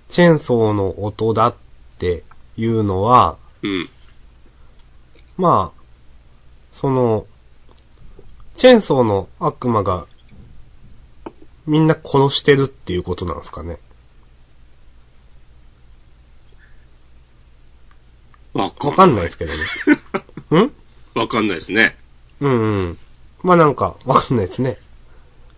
[0.08, 1.54] チェーンソーの音だっ
[1.98, 2.22] て
[2.56, 3.88] いうのは、うん。
[5.36, 5.80] まあ、
[6.72, 7.26] その、
[8.56, 10.06] チェーンソーの悪魔が、
[11.66, 13.78] みんな殺してるっていうことなんですかね。
[18.52, 19.24] わかんない。
[19.24, 19.52] ですけど
[20.50, 20.62] ね。
[20.64, 20.72] ん？
[21.14, 21.96] わかんないですね。
[22.40, 22.98] うんうん。
[23.42, 24.78] まあなんか、わかんないですね。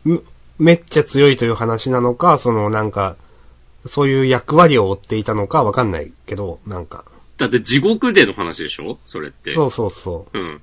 [0.04, 0.20] め
[0.58, 3.16] めっちゃ強いという話なのか、そのなんか、
[3.84, 7.04] そういう役割を負っていたのかわかんないけど、なんか。
[7.36, 8.98] だって地獄での話でしょ？
[9.04, 9.52] それって。
[9.52, 10.62] そうそうそうん。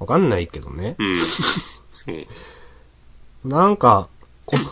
[0.00, 0.02] う。
[0.02, 0.96] わかんないけどね。
[0.98, 1.16] うん。
[1.92, 3.48] そう。
[3.48, 4.08] なんか、
[4.46, 4.64] この、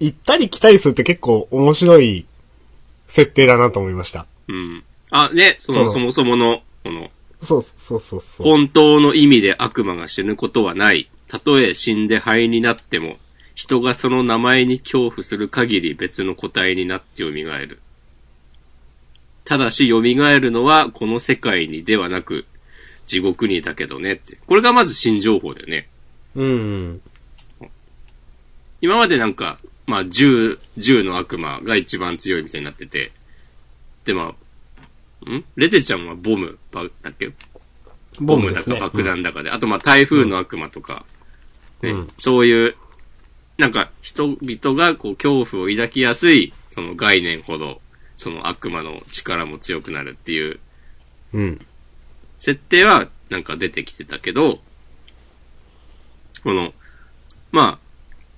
[0.00, 2.26] 行ったり来たりするって結構面白い
[3.06, 4.26] 設定だなと思いました。
[4.48, 4.84] うん。
[5.10, 7.10] あ、ね、その、そもそもの、この、
[7.42, 8.46] そうそうそうそう。
[8.46, 11.10] 本当の意味で悪魔が死ぬことはない。
[11.28, 13.18] たとえ死んで灰になっても、
[13.54, 17.80] 人がその名前に恐怖する限り別の個体になって蘇る。
[19.44, 22.46] ただし蘇るのはこの世界にではなく、
[23.08, 24.38] 地獄にだけどねって。
[24.46, 25.88] これがまず新情報だよね。
[26.36, 27.00] うん。
[28.82, 33.10] 今までなんか、まあ、銃、銃の悪魔が一番強いみたいになってて。
[34.04, 34.34] で、ま
[35.26, 35.44] あ、ん？
[35.56, 37.32] レテちゃんはボムばだっけ？
[38.20, 39.50] ボムだか爆弾だかで。
[39.50, 41.06] あと、まあ、台風の悪魔とか、
[41.82, 42.76] ねうんそういう、
[43.56, 47.80] なんか、人々がこう、恐怖を抱きやすい、その概念ほど、
[48.16, 50.60] その悪魔の力も強くなるっていう
[51.32, 51.66] うん。
[52.38, 52.40] うん。
[52.40, 54.58] 設定はなんか出てきてたけど、
[56.42, 56.72] この、
[57.50, 57.78] まあ、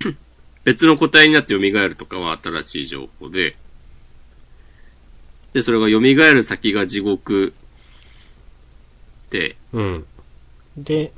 [0.64, 3.56] 別の個体になって蘇るとかは新しい情報で、
[5.52, 7.52] で、それが蘇る先が地獄
[9.30, 10.06] で、うん。
[10.76, 11.12] で、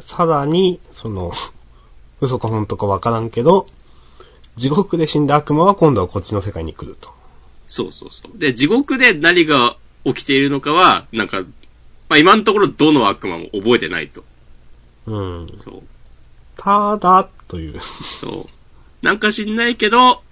[0.00, 1.32] さらに、その、
[2.20, 3.66] 嘘か本当かわからんけど、
[4.56, 7.10] 地獄で死んだ悪魔は今度はこっちの世界に来ると。
[7.66, 8.38] そうそうそう。
[8.38, 11.42] で、地獄で何が起きているのかは、なんか、
[12.08, 14.24] まあ今のところどの悪魔も覚えてないと。
[15.06, 15.46] うん。
[15.56, 15.82] そう。
[16.56, 17.80] ただ、という。
[18.20, 19.06] そう。
[19.06, 20.22] なんか知んないけど、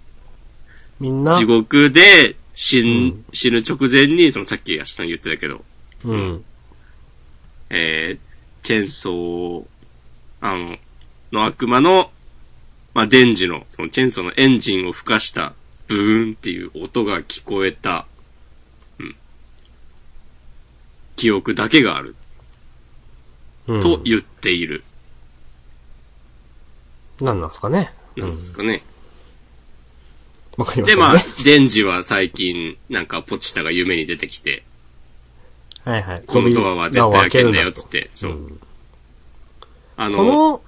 [0.99, 5.65] みんな、地獄で死ん、うん死ぬ直前に、そのさっき明日さん言ってたけど、
[6.05, 6.45] うん。
[7.71, 9.65] えー、チェーンソー、
[10.41, 10.77] あの、
[11.33, 12.11] の悪魔の、
[12.95, 15.55] まあ、電磁の、そのチェーンソーのエンジンを吹かした、
[15.87, 18.07] ブーンっていう音が聞こえた、
[18.99, 19.17] うん。
[21.17, 22.17] 記憶だけがある、
[23.67, 23.81] うん。
[23.83, 24.85] と言っている。
[27.21, 27.93] なんなんですかね。
[28.17, 28.83] なんですかね。
[30.57, 31.03] わかりまで、せんね。
[31.03, 34.65] まあ、デンジは最近、なんか、ポチタが夢に出てきて、
[35.85, 36.23] はいはい。
[36.27, 38.11] このドアは絶対開けんだよ、つっとて。
[38.15, 38.33] そう。
[38.33, 38.61] うん
[39.97, 40.63] あの、こ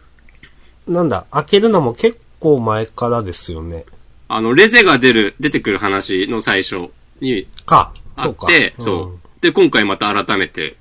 [0.86, 3.84] の、なんだ、開けるのも結構前からですよね。
[4.28, 7.92] あの、レゼが出る、出てくる話の最初にか。
[8.16, 8.28] あ。
[8.28, 9.23] って、そう。
[9.44, 10.76] で、今回また改めて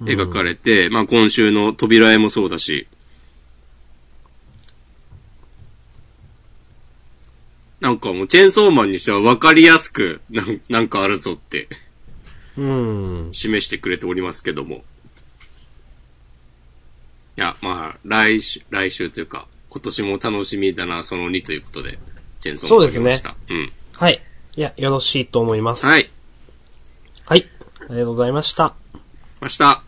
[0.00, 0.06] うん。
[0.06, 2.86] 描かれて、まあ今週の扉絵もそうだし、
[7.80, 11.66] なんかもうチェーンソーマンにしては分かりやすく、なんなんかあるぞって
[12.56, 13.30] うん。
[13.32, 14.76] 示してくれておりますけども。
[14.76, 14.80] い
[17.40, 21.98] や、まあ、来週、来週というか、今年も楽しみだな、その2ということで、
[22.38, 23.34] チェーンソーマンを見ました。
[23.48, 23.72] うん。
[23.94, 24.22] はい。
[24.56, 25.84] いや、よろしいと思います。
[25.84, 26.08] はい。
[27.88, 27.94] はい。
[27.94, 28.74] ありがとうございました。
[29.40, 29.82] ました。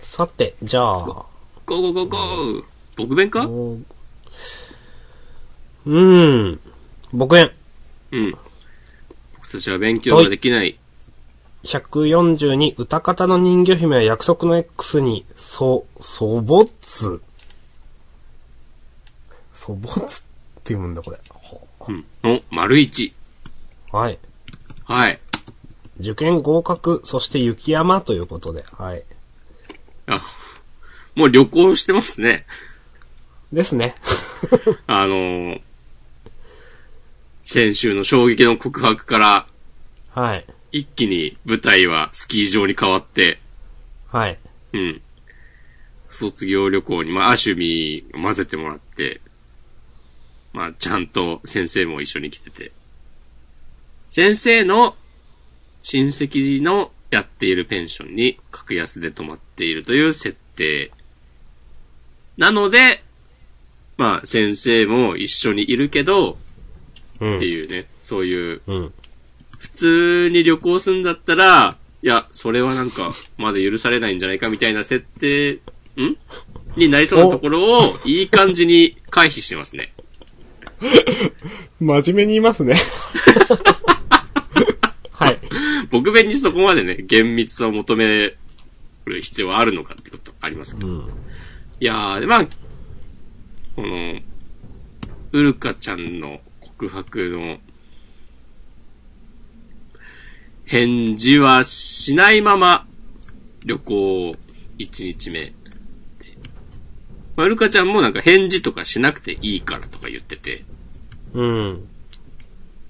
[0.00, 2.64] さて、じゃあ、ゴーゴーゴーゴー
[2.96, 3.46] 僕弁か？
[3.46, 6.60] おうーん。
[7.12, 7.52] 僕園。
[8.12, 8.30] うん。
[9.34, 10.78] 僕たちは勉強ができない。
[11.64, 17.20] 142歌方の人魚姫は約束の X に、そ、そぼつ。
[19.52, 20.24] そぼつっ
[20.62, 21.18] て読むんだ、これ。
[21.28, 22.04] ほうん。
[22.24, 23.12] の、丸一。
[23.92, 24.18] はい。
[24.84, 25.20] はい。
[26.00, 29.04] 受験合格、そして雪山ということで、はい。
[30.06, 30.20] あ、
[31.14, 32.46] もう旅行してますね。
[33.52, 33.94] ですね。
[34.86, 35.60] あのー
[37.42, 39.46] 先週の衝撃の告白から、
[40.10, 40.46] はい。
[40.70, 43.40] 一気に舞台はスキー場に変わって、
[44.06, 44.38] はい。
[44.72, 45.02] うん。
[46.08, 49.20] 卒業旅行に、まあ、アシュミを混ぜてもらって、
[50.52, 52.70] まあ、ちゃんと先生も一緒に来てて。
[54.08, 54.94] 先生の
[55.82, 60.90] 親戚のやっているペンションに格安で泊まっているという設定。
[62.36, 63.02] なので、
[63.96, 66.38] まあ、先生も一緒にいるけど、
[67.20, 67.36] うん。
[67.36, 68.92] っていうね、そういう、うん。
[69.58, 75.60] 普通に旅行するんだったら、いや、それはなんか、まだ許されないんじゃないかみたいな設定、
[76.00, 76.16] ん？
[76.76, 79.92] になりそうなところを、いい感じに回避してますね。
[81.78, 82.74] 真面目に言いますね。
[85.90, 86.02] はい。
[86.02, 88.34] 僕弁にそこまでね、厳密さを求め
[89.04, 90.88] る必要はあるのかってことありますけど。
[90.88, 91.00] うん。
[91.80, 92.46] いやー、まあ、
[93.76, 94.20] この、
[95.32, 97.58] ウルカちゃんの告白の、
[100.66, 102.86] 返事はしないまま、
[103.64, 104.36] 旅行1
[104.78, 105.52] 日目で。
[107.36, 110.64] まあ、ウルカちゃんもなんか返事とかしなくていいからとか言ってて。
[111.32, 111.88] うん。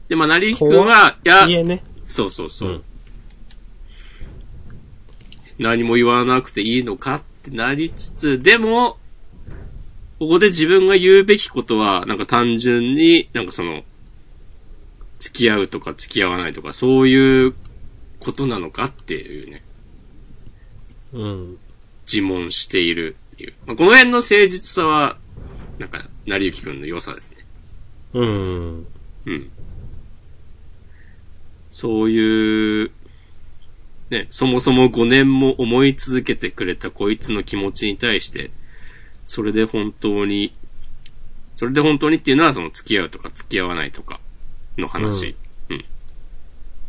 [0.08, 1.82] で、まあ、成りくんは、いやね。
[2.04, 2.70] そうそうそう。
[2.70, 2.82] うん
[5.60, 8.96] 何も言わなくていいのかってなりつつ、でも、
[10.18, 13.84] ここで自分が言うべきことは、なんか単純に、なんかその、
[15.18, 17.54] 付き合うとか付き合わないとか、そういう
[18.18, 19.62] ことなのかっていうね、
[21.12, 21.58] うん。
[22.10, 23.54] 自問しているっていう。
[23.66, 25.18] まあ、この辺の誠実さは、
[25.78, 27.38] なんか、成幸くんの良さですね。
[28.14, 28.86] うん。
[29.26, 29.50] うん。
[31.70, 32.90] そういう、
[34.10, 38.50] ね、そもそも5年も思い続けてくれたこいつの気持ちに対して、
[39.24, 40.52] それで本当に、
[41.54, 44.20] それで本当にっていうのはその付き合うとか付き合わないとか
[44.78, 45.36] の話。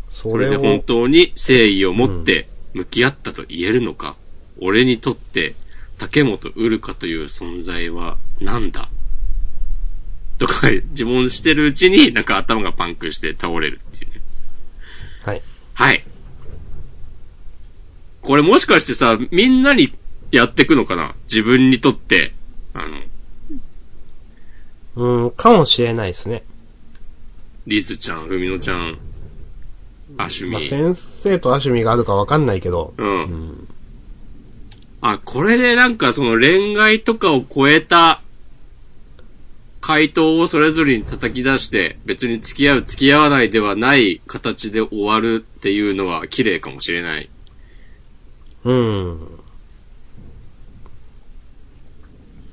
[0.10, 4.18] それをそれで本、当に誠意を持って向き合ったと言えるのか、
[4.60, 5.56] 俺にとって
[5.98, 8.90] 竹本ウルカという存在は何だ
[10.40, 14.22] とか自問してるうちになんか頭がパンクして倒れるっていうね。
[15.24, 15.42] はい。
[15.74, 16.04] はい。
[18.32, 19.94] これもしかしてさ、みんなに
[20.32, 21.16] やってくのかな？
[21.24, 22.34] 自分にとって。
[22.74, 22.88] あ
[24.96, 26.44] の、うん、かもしれないですね。
[27.68, 28.98] リズちゃん、ふみのちゃん、
[30.16, 30.54] アシュミ。
[30.54, 32.94] まあ、先生とアシュミがあるかわかんないけど。
[32.98, 33.08] うん。
[33.08, 33.68] うん。
[35.02, 38.22] あ、これでなんかその恋愛とかを超えた
[39.82, 47.30] 回答をそれぞれに叩き出して、別に付き合う付き合わないではない形で終わるっていうのは綺麗かもしれない。
[48.64, 49.28] うん。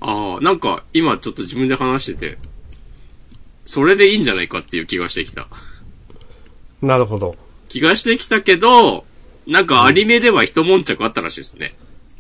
[0.00, 2.38] ああ、なんか今ちょっと自分で話してて、
[3.66, 5.48] それでいいんじゃないかっていう気がしてきた。
[6.82, 7.34] なるほど。
[7.68, 9.04] 気がしてきたけど、
[9.46, 11.72] なんかアニメでは一悶着あったらしいですね。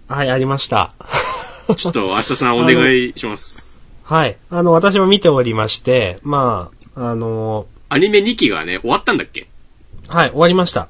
[0.08, 0.94] はい、ありました。
[1.76, 3.80] ちょっと明日さんお願いします。
[4.04, 4.36] はい。
[4.50, 9.48] あの、私も見ておりまして、まあ、あのアニメ2期がね、終わったんだっけ？
[10.08, 10.88] はい、終わりました。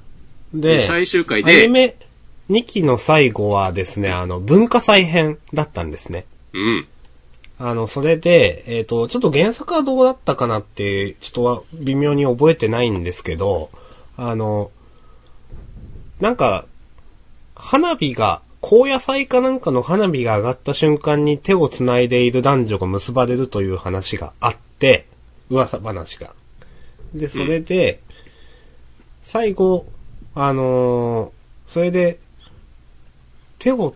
[0.54, 1.96] で、最終回アニで、メ
[2.50, 6.24] 2期の最後はですね、あの、文化祭編だったんですね。
[6.54, 6.86] うん。
[7.58, 13.70] あの、それで、えっ、と、ちょっと原作はどうだったかなって、ちょっとは微妙に覚えてないんですけど、
[14.16, 14.70] あの、
[16.20, 16.66] なんか、
[17.54, 25.06] 花火が、高野菜かなんかの花火が上がった瞬間に手を繋いでいる男女が結ばれるという話があって、
[25.48, 26.34] 噂話が。
[27.14, 28.00] で、それで、
[29.22, 29.86] 最後、
[30.34, 31.38] あのー
[31.68, 32.18] それで、
[33.58, 33.94] 手を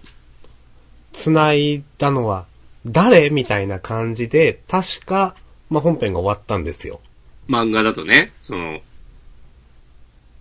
[1.12, 2.46] 繋いだのは
[2.86, 5.34] 誰みたいな感じで、確か、
[5.70, 7.00] まあ、本編が終わったんですよ。
[7.48, 8.80] 漫画だとね、その、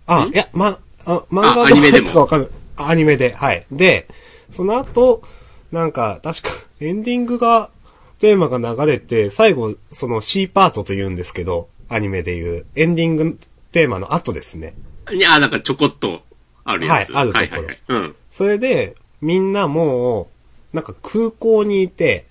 [0.06, 0.30] あ、ん？
[0.30, 2.10] いや、ま、あ、漫画あアニメでも？
[2.10, 2.50] かわかる。
[2.76, 3.66] あアニメで、はい。
[3.70, 4.08] で、
[4.50, 5.22] その後、
[5.70, 6.48] なんか、確か、
[6.80, 7.70] エンディングが、
[8.18, 13.38] テーマが流れて、最後、その C パートと言うんですけど、アニメで言う、エンディング
[13.72, 14.74] テーマの後ですね。
[15.10, 16.22] いや、なんかちょこっと
[16.64, 17.12] あるやつ。
[17.12, 17.78] はいあるところはいはいはい。
[17.88, 18.16] うん。
[18.30, 20.28] それで、みんなも
[20.72, 22.26] う、なんか空港にいて、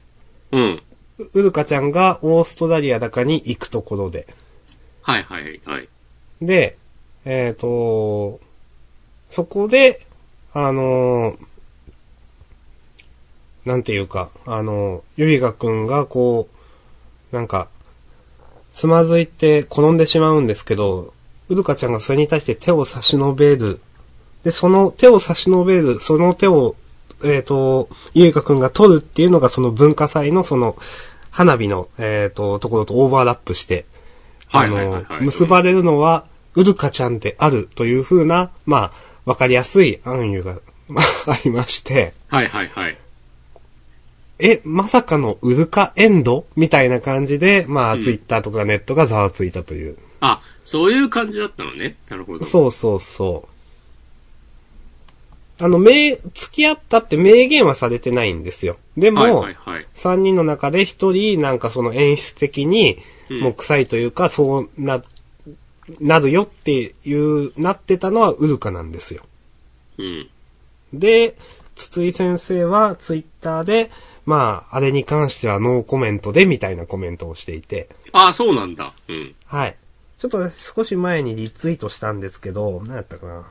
[0.51, 0.83] うん。
[1.17, 4.27] ううるかちゃんがオーストラリアだかに行くところで。
[5.01, 5.89] はいはいはい。
[6.41, 6.77] で、
[7.25, 8.39] えっ、と、
[9.29, 10.05] そこで、
[10.53, 11.37] あのー
[13.63, 16.49] なんていうか、あのーゆりがくんがこ
[17.31, 17.69] う、なんか、
[18.73, 21.13] つまずいて転んでしまうんですけど、
[21.49, 23.79] うるかちゃんがそれに対して手を差し伸べる。
[24.43, 26.75] で、その手を差し伸べる、その手を、
[27.23, 30.75] えっ、と、ゆりかくんが取るっていうのがその文化祭のその、
[31.29, 33.85] 花火の、えっ、と、ところとオーバーラップして、
[34.51, 38.91] あの、結ばれるのは、うるかちゃんであるという風な、まあ、
[39.25, 40.57] わかりやすい暗喩が、
[40.87, 42.97] まあ、ありまして、はいはいはい。
[44.39, 49.97] え、まさかのウルカエンドみたいな感じで、まあ、うんツイッターとかネットがざわついたという。
[50.19, 51.95] あ、そういう感じだったのね。
[52.09, 52.45] なるほど。
[52.45, 53.51] そうそうそう。
[55.61, 58.77] あの、明、付き合ったって明言はされてないんですよ。
[58.97, 59.87] でも、はいはいはい。
[59.93, 62.97] 三人の中で一人、なんかその演出的に、
[63.29, 65.01] うんもう臭いというか、そうな、
[66.01, 69.23] なるよっていう、なってたのはウルカなんですよ。
[69.97, 70.29] うん。
[70.93, 71.37] で、
[71.75, 73.89] 筒井先生はツイッターで、
[74.25, 78.93] まあ、あれに関してはノーコメントでみたいなコメントをしていて、あ、そうなんだ。
[79.07, 79.35] うん。
[79.45, 79.77] はい。
[80.17, 83.45] ちょっと少し前にリツイートしたんですけど、何やったかな。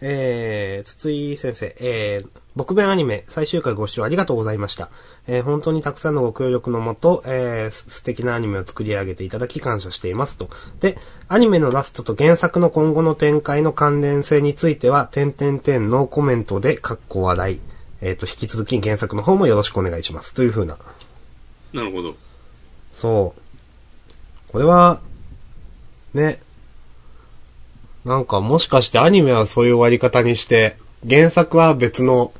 [0.00, 4.88] えー、筒井先生、えー、僕弁アニメ最終回ご視聴ありがとうございました。
[5.26, 10.48] えー、本当にたくさんのご協力のもと、えー、す素敵なアニメを作り上げていただき感謝していますと。
[10.80, 10.96] で、
[11.28, 17.60] アニメのラストと原作の今後の展開の関連性については、点々点のコメントで、かっこ笑い。
[18.00, 20.32] えっ、と、引き続き原作の方もよろしくお願いします。
[20.32, 20.78] という風な。
[21.72, 22.14] なるほど。
[22.92, 24.52] そう。
[24.52, 25.00] これは、
[26.14, 26.40] ね。
[28.10, 30.76] なんかもしかしてアニメはそういう終わり方にして、
[31.08, 32.32] 原作は別の、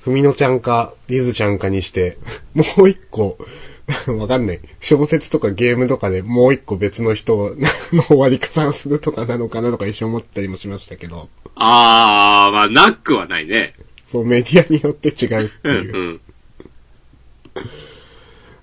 [0.00, 2.16] ふみのちゃんか、リズちゃんかにして、
[2.56, 3.36] もう一個、
[4.18, 4.60] わかんない。
[4.80, 7.54] 小説とかゲームとかでもう一個別の人
[7.92, 13.74] の終わり方をするとかなのかなとか一瞬思ったりもしましたけど、あー、まあ、なくはないね。
[14.10, 15.96] そうメディアによって違うってうんいう。
[15.96, 16.20] うん。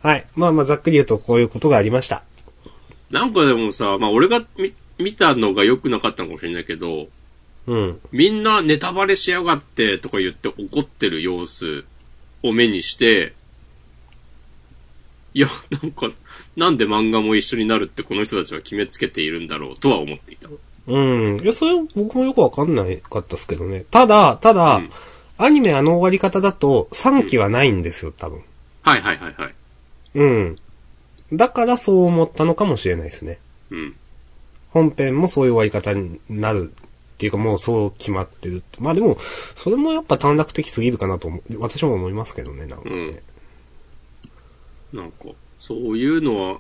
[0.02, 0.26] はい。
[0.36, 2.24] まあまあざっくり言うとこういうことがありました。
[3.12, 4.74] なんかでもさ、まあ俺が見
[5.04, 7.08] 見たのが良くなかったのかもしれないけど、
[7.68, 8.00] うん。
[8.12, 11.86] みんなネタバレしやがってとか言って怒ってる様子
[12.42, 13.34] を目にして、
[15.34, 15.48] いや、
[15.82, 16.12] なんか、
[16.56, 20.50] なんで漫画も一緒になるってこの人たちは決めつけているんだろうとは思っていた。
[20.88, 21.42] うん。
[21.42, 23.86] いや、それ僕もよくわかんないかったですけどね。
[23.90, 24.90] ただ、ただ、うん
[25.38, 28.42] アニメあの終わり方だと3期はないんですよ、多分。
[28.82, 29.54] はいはいはいはい。
[30.16, 30.58] うん。
[31.34, 33.40] だからそう思ったのかもしれないですね。
[33.72, 33.96] うん。
[34.74, 36.74] 本編もそういう終わり方になる
[37.14, 38.82] っていうかもうそう決まってるって。
[38.82, 39.18] まあでも、
[39.56, 43.22] それもやっぱ短絡的すぎるかなと思う、私も思いますけどね、なんかね。
[44.92, 45.28] なんか、
[45.60, 46.60] そういうのは、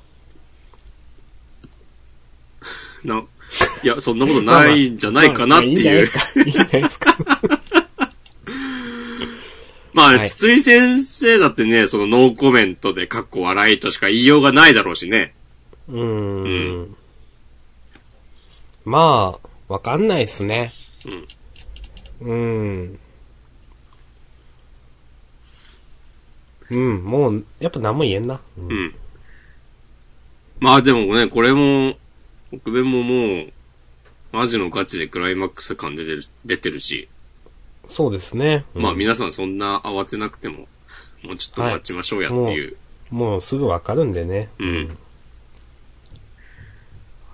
[3.03, 3.23] な、
[3.83, 6.07] いや、そんなことないんじゃないかなっていう。
[6.45, 7.17] いいんじゃないですか。
[9.93, 15.33] まあ、はい筒井先生だってね、そのノーコメントで、かっこ笑いとしか言いようがないだろうしね。
[15.89, 16.95] うーん。
[18.85, 20.71] まあ、わかんないっすね。
[22.21, 22.99] うん。
[26.69, 28.39] うん、もう、やっぱ何も言えんな。
[28.57, 28.95] うんうん。
[30.59, 31.95] まあでもね、これも、
[32.51, 33.53] 北弁ももう、
[34.31, 37.09] マジのガチでクライマックス感出てる、出てるし、
[37.87, 38.65] そうですね。
[38.75, 40.67] うんまあ皆さんそんな慌てなくても、
[41.23, 42.77] もうちょっと待ちましょうやっていう。
[43.11, 44.49] もうすぐわかるんでね。
[44.57, 44.97] うん。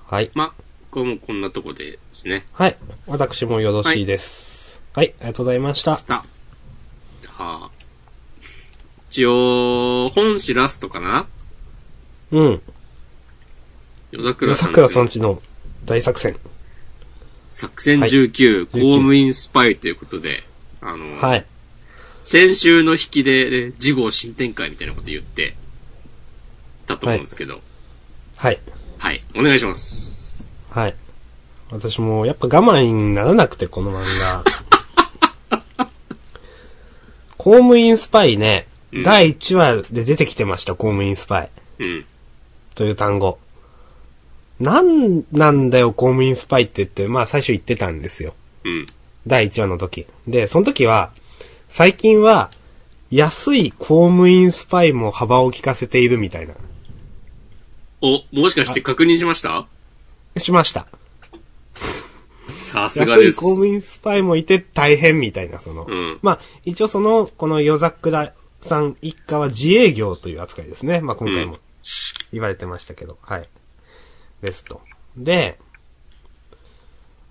[0.07, 0.31] はい。
[0.33, 2.45] まあ、これもこんなとこでですね。
[2.53, 2.77] はい。
[3.07, 4.81] 私もよろしいです。
[4.93, 5.95] はい、ありがとうございました。
[5.97, 6.25] した。
[7.21, 7.71] じゃあ、
[9.09, 11.27] 一応、本誌ラストかな？
[12.31, 12.61] うん。
[14.11, 15.41] 夜桜さん桜さんちの
[15.85, 16.35] 大作戦。
[17.51, 20.43] 作戦はい19、19公務員スパイということで、
[20.81, 21.45] あの、はい。
[22.23, 25.55] 先週の引きで、ね、事後新展開みたいなこと言って
[26.87, 27.61] たと思うんですけど、
[28.37, 28.59] はい、
[28.97, 29.21] はい。
[29.35, 30.18] お願いします。
[30.71, 30.95] はい。
[31.71, 34.43] 私もやっぱ我慢にならなくて、この漫画。
[37.37, 41.49] 公務員スパイね、うん第1話で出てきてました、公務員スパイ。
[41.79, 42.05] うん。
[42.73, 43.37] という単語。
[44.59, 48.33] なんなんだよ、公務員スパイって言って、まあ最初言ってたんですよ。
[48.63, 48.85] うん。
[49.27, 50.07] 第1話の時。
[50.27, 51.11] で、その時は、
[51.67, 52.49] 最近は、
[53.11, 56.55] 安い公務員スパイも幅を利かせているみたいな。
[58.01, 59.67] お、もしかして確認しました？
[60.39, 60.87] しました。
[62.57, 63.39] さすが安いです。
[63.39, 65.85] 公務員スパイもいて大変みたいな、その。
[65.87, 71.01] うんまあ、一応その、この夜桜さん一家は自営業という扱いですね。
[71.01, 71.57] まあ今回も
[72.31, 73.49] 言われてましたけど、はい。
[74.41, 74.81] ですと。
[75.17, 75.59] で、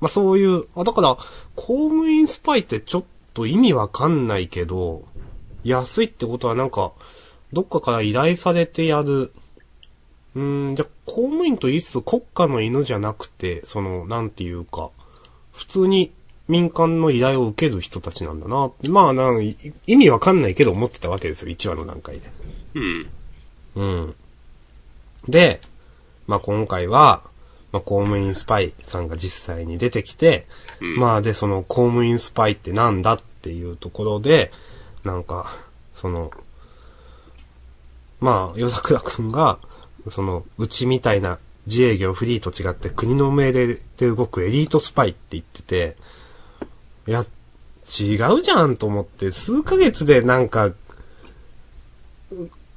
[0.00, 1.16] まあそういう、あ、だから、
[1.56, 3.04] 公務員スパイってちょっ
[3.34, 5.04] と意味わかんないけど、
[5.64, 6.92] 安いってことはなんか、
[7.52, 9.32] どっかから依頼されてやる、
[10.38, 14.90] うーん、じゃ、公務員と言いつつ国家の犬じゃなくて、その、なんていうか、
[15.52, 16.12] 普通に
[16.46, 18.70] 民間の依頼を受ける人たちなんだな。
[18.88, 19.56] まあなん、い
[19.88, 22.30] 意味わかんないけど思ってたわけですよ、1話の段階で。
[22.74, 23.10] うん。
[23.74, 24.14] うん。
[25.26, 25.60] で、
[26.28, 27.22] まあ今回は、
[27.72, 30.46] まあ公務員スパイさんが実際に出てきて、
[30.80, 34.52] うんまあで、その公務員スパイってなんだっていうところで、
[35.02, 35.52] なんか、
[35.94, 36.30] その、
[38.20, 39.58] まあ、夜桜くんが、
[40.10, 45.96] その、うちみたいな自営業フリーと違って国の命令で動くエリートスパイって言ってて、
[47.06, 47.24] いや、
[48.00, 50.72] 違うじゃんと思って、数ヶ月でなんか、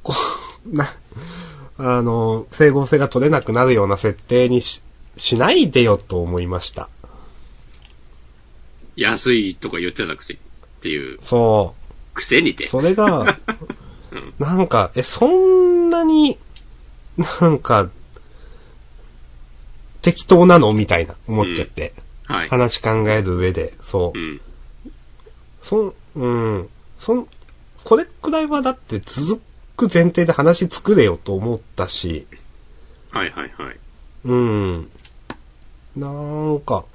[0.04, 0.14] こ
[0.66, 0.94] う、な、
[1.78, 4.82] あの、整合性が取れなくなるような設定にし、
[5.18, 6.90] しないでよと思いました。
[8.96, 12.14] 安いとか言ってたくせにっていう、そう。
[12.14, 12.68] くせにて。
[12.68, 13.38] それが、
[14.40, 16.38] なんか、え、そんなに、
[17.18, 17.90] なんか、
[20.02, 20.74] 適当なの？
[20.74, 21.94] みたいな、思っちゃって。
[22.26, 22.50] はい。
[22.50, 24.22] 話考える上で、そうう。
[24.22, 24.42] ん。
[25.62, 26.70] そん、うん。
[26.98, 27.28] そん、
[27.84, 29.42] これくらいはだって続
[29.76, 32.26] く前提で話作れよと思ったし、
[33.12, 33.78] はいはいはい。
[34.26, 34.90] うん。
[35.96, 36.86] なんか、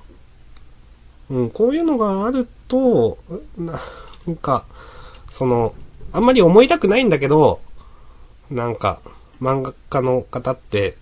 [1.28, 3.18] うん、こういうのがあると、
[3.58, 3.78] な
[4.32, 4.64] んか、
[5.30, 5.74] その、
[6.12, 7.60] あんまり思いたくないんだけど、
[8.50, 9.00] なんか、
[9.40, 10.96] 漫画家の方って、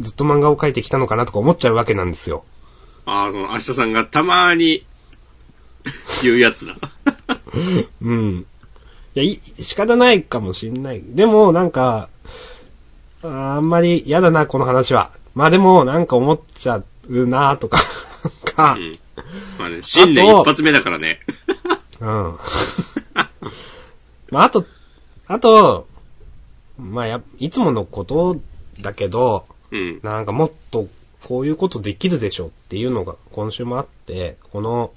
[0.00, 2.44] ずっと漫画を描いてきたのかなとか思っちゃうわけなんですよ。
[3.06, 4.86] ああ、その、明日さんがたまに
[6.22, 6.76] 言うやつだ。
[8.02, 8.46] うん。
[9.14, 11.02] いや、い、仕方ないかもしんない。
[11.04, 12.08] でも、なんか、
[13.22, 15.10] あーあんまり嫌だな、この話は。
[15.34, 17.78] まあでも、なんか思っちゃうな、とか、
[18.44, 18.98] か、うん。
[19.58, 21.20] まあね、新年一発目だからね。
[22.00, 22.36] うん。
[24.30, 24.64] まあ、あと、
[25.26, 25.86] あと、
[26.80, 28.36] まあや、いつものこと
[28.82, 30.00] だけど、うん。
[30.02, 30.88] なんかもっと
[31.22, 34.90] こういうことできるでしょっていうのが今週もあって、この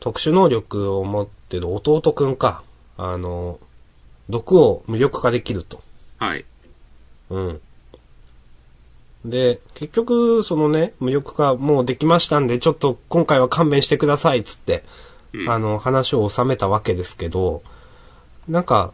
[0.00, 2.62] 特殊能力を持ってる弟くんか、
[2.96, 3.58] あの、
[4.28, 5.82] 毒を無力化できると。
[6.18, 6.44] はい。
[7.30, 7.60] うん。
[9.24, 14.84] で、結局、そのね、無力化もうできましたんで、ちょっと今回は勘弁してください、つって、
[15.32, 17.62] うんあの、話を収めたわけですけど、
[18.48, 18.92] なんか、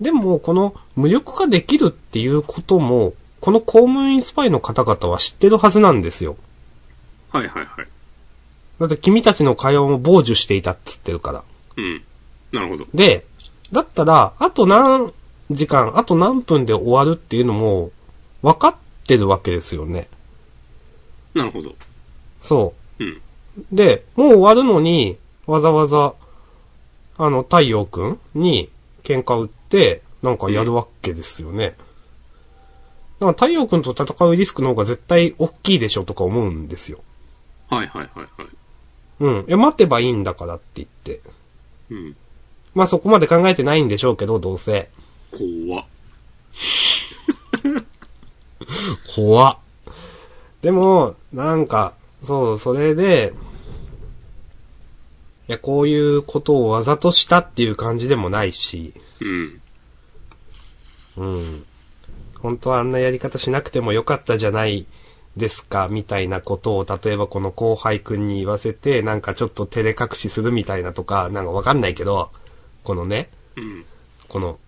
[0.00, 6.36] でも、この無力化できるっていうことも、この公務員スパイの方々は知ってるはずなんですよ。
[7.30, 7.88] はいはいはい。
[8.78, 11.44] だって君たちの会話も傍受していたっつってるから。
[11.76, 12.02] うん。
[12.52, 12.86] なるほど。
[12.94, 13.26] で、
[13.72, 15.12] だったら、あと何
[15.50, 17.90] 時間、あと何分で終わるっていうのも、
[18.42, 18.74] 分かっ
[19.06, 20.08] てるわけですよね。
[21.34, 21.74] なるほど。
[22.42, 23.08] そうん。
[23.08, 23.20] う。
[23.70, 26.14] で、もう終わるのに、わざわざ、
[27.18, 28.70] あの、太陽くんに
[29.02, 31.76] 喧嘩売って、なんかやるわけですよね。
[33.20, 37.00] だから太陽くんと戦うリスクの方が絶対大きいでしょとか思うんですよ。
[37.68, 38.48] はいはいはいはい。
[39.20, 39.44] うん。
[39.46, 41.20] いや、待てばいいんだからって言って。
[41.90, 42.16] うん。
[42.74, 44.88] まあそこまで考えてないんでしょうけど、どうせ。
[45.30, 45.84] 怖っ。
[49.14, 49.58] 怖っ。
[50.62, 53.32] でも、なんか、そう、それで、
[55.50, 59.60] いや、こういうことをわざとしたっていう感じでもないし、うん。
[61.16, 61.64] うん。
[62.38, 64.86] 本当はあんなやり方しなくてもよかったじゃない
[65.36, 72.30] ですか、みたいなことを、例えばこの後輩くんに言わせて、なんかちょっと照れ隠しするみたいなとか、なんかわかんないけど、
[72.84, 73.84] このね、うん。
[74.28, 74.60] この、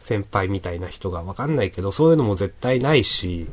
[0.00, 3.48] 先輩みたいな人がわかんないけど、そういうのも絶対ないし、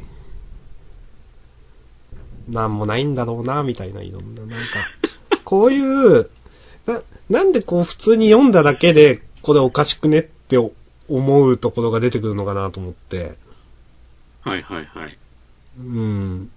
[2.50, 4.56] なんもないんだろうな、みたいな、いろんな、なんか、
[5.52, 6.30] こういう、
[6.86, 10.58] な、なんでこう普通に読んだだけで、これおかしくねって
[11.10, 13.34] 思うところが出てくるのかなと思って、
[14.40, 15.18] はいはいはい。
[15.78, 16.50] うん。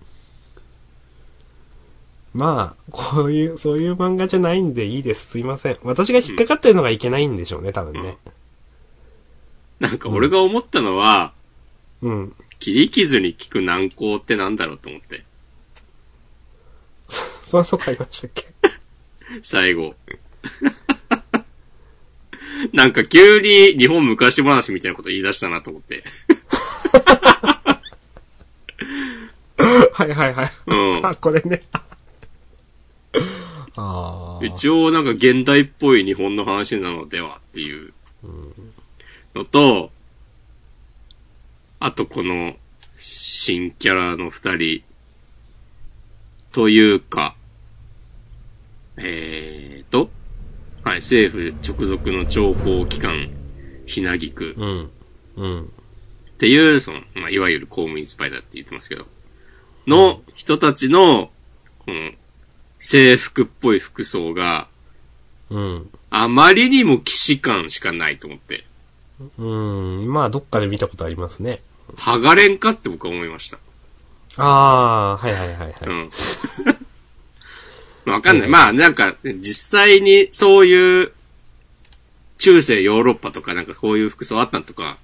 [2.35, 5.27] まあ、こういう、そういう漫画じゃないんでいいです。
[5.27, 5.79] すいません。
[5.83, 8.17] 私が引っかかってるのがいけないんでしょうね、多分ね。
[9.81, 11.33] なんか俺が思ったのは、
[12.01, 12.37] うん。
[12.61, 15.25] 切り傷に効く難航ってなんだろうと思って。
[17.43, 18.55] そ んなの買いましたっけ？
[19.43, 19.95] 最後。
[22.73, 26.05] なんか急に日本昔話みたいなこと言い出したなと思って。
[29.93, 30.51] はいはいはい。
[30.67, 31.07] うん。
[31.07, 31.63] あ、これね。
[33.77, 34.45] ああ。
[34.45, 37.93] 一応なんか現代っぽい日本の話なのではっていう
[39.35, 39.91] のと、
[41.81, 42.57] あとこの
[42.97, 44.83] 新キャラの二人
[46.53, 47.35] というか、
[48.97, 50.11] えーと、
[50.85, 53.31] はい、政府直属の情報機関、
[53.87, 54.91] ひなぎくうん。
[55.37, 55.63] うん。
[55.65, 55.67] っ
[56.39, 59.07] ていう、その、まあ、いわゆる公務員スパイだって言ってますけど、
[59.87, 61.31] の人たちの、
[61.79, 62.13] この、
[62.79, 64.69] 制服っぽい服装が、
[65.51, 65.91] うん。
[66.11, 68.65] あまりにも騎士感しかないと思って、
[69.39, 70.13] うん。
[70.13, 71.61] まあ、どっかで見たことありますね。
[71.97, 73.59] 剥がれんかって僕は思いました。
[74.37, 74.47] あ
[75.13, 75.75] あ、はいはいはいはい。
[75.87, 76.11] うん。
[78.05, 78.49] まあわかんない。
[78.49, 81.13] まあなんか、実際にそういう
[82.39, 84.99] 中世ヨーロッパとかなんかこういう服装あったのとか、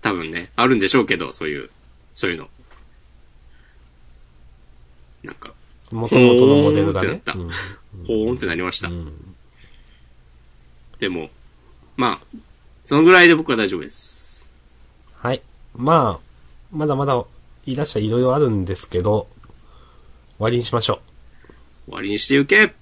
[0.00, 1.70] 多分ね、あるんでしょうけど、そういう、
[2.14, 2.48] そういうの。
[5.22, 5.54] なんか、
[5.90, 7.08] 元々のモデルがね。
[7.08, 7.48] ほーんってなったうん
[8.06, 8.88] ほーんってなりました。
[8.88, 9.32] うん
[11.02, 11.30] でも、
[11.96, 12.38] まあ、
[12.84, 14.48] そのぐらいで僕は大丈夫です。
[15.16, 15.42] はい。
[15.74, 16.26] まあ、
[16.70, 17.14] まだまだ
[17.66, 19.26] 言い出したらいろいろあるんですけど、
[20.38, 21.11] 終わりにしましょう。
[21.92, 22.72] 終わりにしてゆけ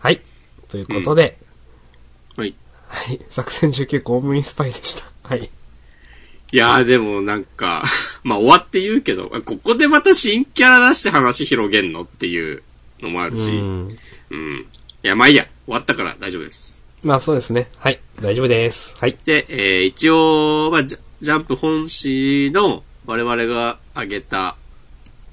[0.00, 0.20] はい。
[0.68, 1.38] ということで、
[2.36, 2.54] はい。
[2.86, 3.20] はい。
[3.30, 5.04] 作戦19公務員スパイでした。
[5.22, 5.48] はい。
[6.52, 7.82] いやーでもなんか、
[8.22, 12.62] まあ終わって言うけど、ここでまた新キャラ出して話広げんのっていう
[13.00, 14.56] のもあるし、ううん。
[14.58, 14.60] ん。
[14.60, 14.66] い
[15.02, 15.46] や、まあいいや。
[15.64, 16.84] 終わったから大丈夫です。
[17.02, 17.70] まあそうですね。
[17.78, 18.00] はい。
[18.20, 18.94] 大丈夫です。
[19.00, 19.16] はい。
[19.24, 24.56] で、えー一応、まあジャ、ジャンプ本誌の我々が挙げた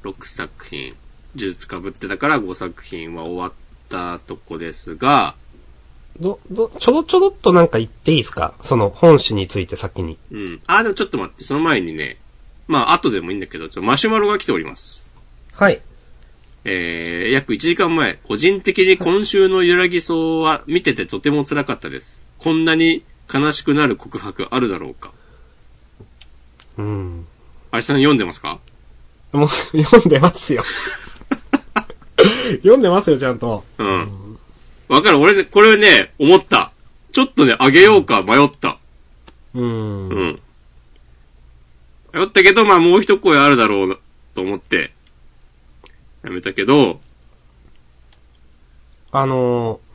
[0.03, 0.93] 6作品、
[1.37, 3.53] 呪術被ってたから5作品は終わっ
[3.89, 5.35] たとこですが、
[6.19, 8.55] ど、ど、ちょろちょろっとなんか言っていいですか？
[8.63, 10.17] その本誌について先に。
[10.31, 10.61] うん。
[10.65, 12.17] あ、でもちょっと待って、その前にね、
[12.67, 15.11] まあ後でもいいんだけど、ちょっとマシュマロが来ております。
[15.53, 15.79] はい。
[16.65, 22.25] えー、約1時間前、個人的に今週の揺らぎそうは見ててとても辛かったです。
[22.39, 25.13] こんなに悲しくなる告白あるだろうか。
[26.77, 27.27] うん。
[27.71, 28.59] あいさん読んでますか？
[29.33, 30.63] もう、 読んでますよ。
[32.63, 33.63] 読んでますよ、ちゃんと。
[33.77, 34.37] うん。
[34.87, 35.19] わかる。
[35.19, 36.71] 俺ね、これね、思った。
[37.11, 38.77] ちょっとね、あげようか迷った。
[39.53, 40.09] うん。
[40.09, 40.39] うん。
[42.13, 43.97] 迷ったけど、まあもう一声あるだろうな、
[44.33, 44.93] と思って、
[46.23, 46.99] やめたけど、
[49.11, 49.87] あのー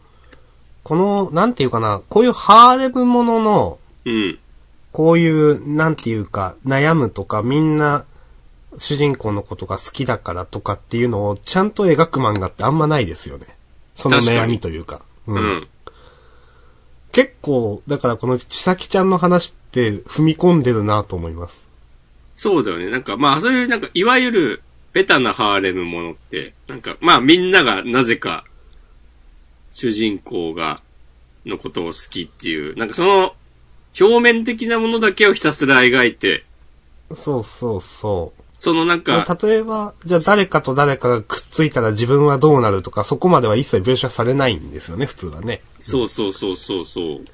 [0.82, 4.38] この、なんていうかな、こういうハーレムものの、うん。
[4.90, 8.04] こういう、なんていうか、悩むとか、みんな、
[8.78, 13.46] 主人公のことが好きだからとかっていうのをちゃんと描く漫画ってあんまないですよね。
[13.94, 15.02] その悩みというか。
[15.26, 15.34] う。
[15.34, 15.68] うん
[17.12, 21.68] 結構、だからこのちさきちゃんの話って踏み込んでるなと思います。
[22.36, 22.88] そうだよね。
[22.88, 24.62] なんか、まあ、そういう、なんか、いわゆる、
[24.94, 28.44] ベタなハーレムものって、なんか、まあ、みんながなぜか、
[29.72, 30.82] 主人公が、
[31.44, 33.34] のことを好きっていう、なんかその、
[34.00, 36.44] 表面的なものだけをひたすら描いて、
[37.14, 38.41] そうそうそう。
[38.62, 45.62] そのなんか、例えば、じゃあ誰かと誰かがくっついたら自分はどうなるとか、そこまでは一切描写されないんですよね、普通はね。
[45.80, 47.24] そうそうそうそうそう。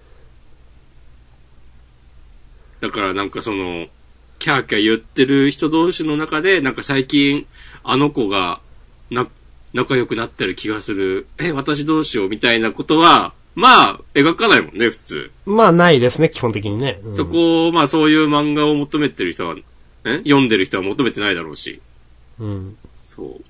[2.81, 3.89] だからなんかその、
[4.39, 7.45] キャーキャー言ってる人同士の中で、なんか最近、
[7.85, 8.63] あの子が、
[9.11, 9.27] な、
[9.75, 11.27] 仲良くなってる気がする。
[11.39, 15.31] え、私どうしようみたいなことは、まあ、描かないもんね、普通。
[15.45, 17.03] まあないですね、基本的にね。
[17.05, 19.57] うんそこを、まあそういう漫画を求めてる人は、
[20.09, 20.19] え？
[20.19, 21.81] 読んでる人は求めてないだろうし。
[22.39, 22.77] うん。
[23.05, 23.37] そう。
[23.37, 23.43] っ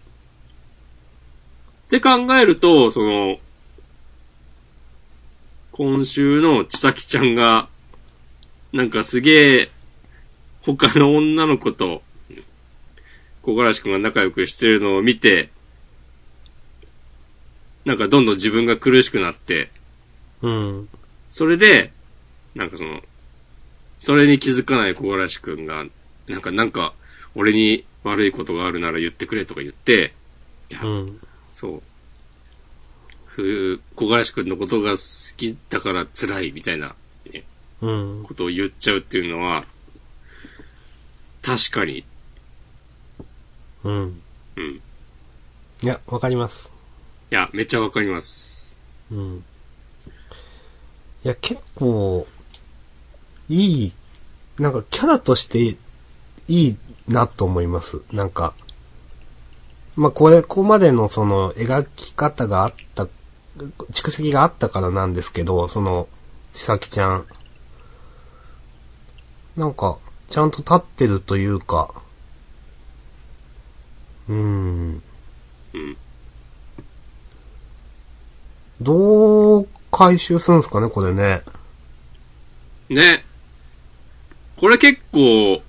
[1.89, 3.39] て考えると、その、
[5.73, 7.69] 今週のちさきちゃんが、
[8.73, 9.71] なんかすげえ、
[10.63, 12.03] 他の女の子と、
[13.43, 15.49] 小柄しくんが仲良くしてるのを見て、
[17.87, 19.71] なんかどんどん自分が苦しくなって、
[20.43, 20.89] うん。
[21.31, 21.93] それで、
[22.55, 23.01] なんかその、
[23.99, 25.87] それに気づかない小柄しくんが、
[26.29, 26.95] なんか、なんか、
[27.35, 30.13] 俺に悪いことがあるなら言ってくれとか言って、
[30.71, 31.21] いや、うん。
[31.53, 31.83] そう。
[33.27, 36.97] ふ小柄しくんのことが好きだから辛いみたいな、
[37.33, 37.45] ね、
[37.81, 38.23] うん。
[38.25, 39.65] ことを言っちゃうっていうのは、
[41.43, 42.05] 確かに、
[43.85, 44.23] うん。
[44.57, 44.65] うん。
[44.75, 44.81] い
[45.83, 46.73] いや、わかります。
[47.31, 48.79] や、めっちゃわかります。
[49.11, 49.45] うん。
[51.25, 52.27] いや、結構、
[53.49, 53.93] いい、
[54.59, 55.77] なんかキャラとして
[56.49, 56.77] いい
[57.07, 58.01] なと思います。
[58.13, 58.55] なんか、
[59.97, 63.07] まあ、これ、ここまでのその描き方があった、
[63.93, 66.09] 蓄積があったからなんですけど、その、
[66.53, 67.27] ちさきちゃん。
[69.57, 71.93] なんか、ちゃんと立ってるというか、
[74.29, 75.03] うーん。
[75.75, 75.97] うん。
[78.81, 81.43] どう回収するんすかね、これね。
[82.89, 83.25] ね。
[84.57, 85.61] これ結構、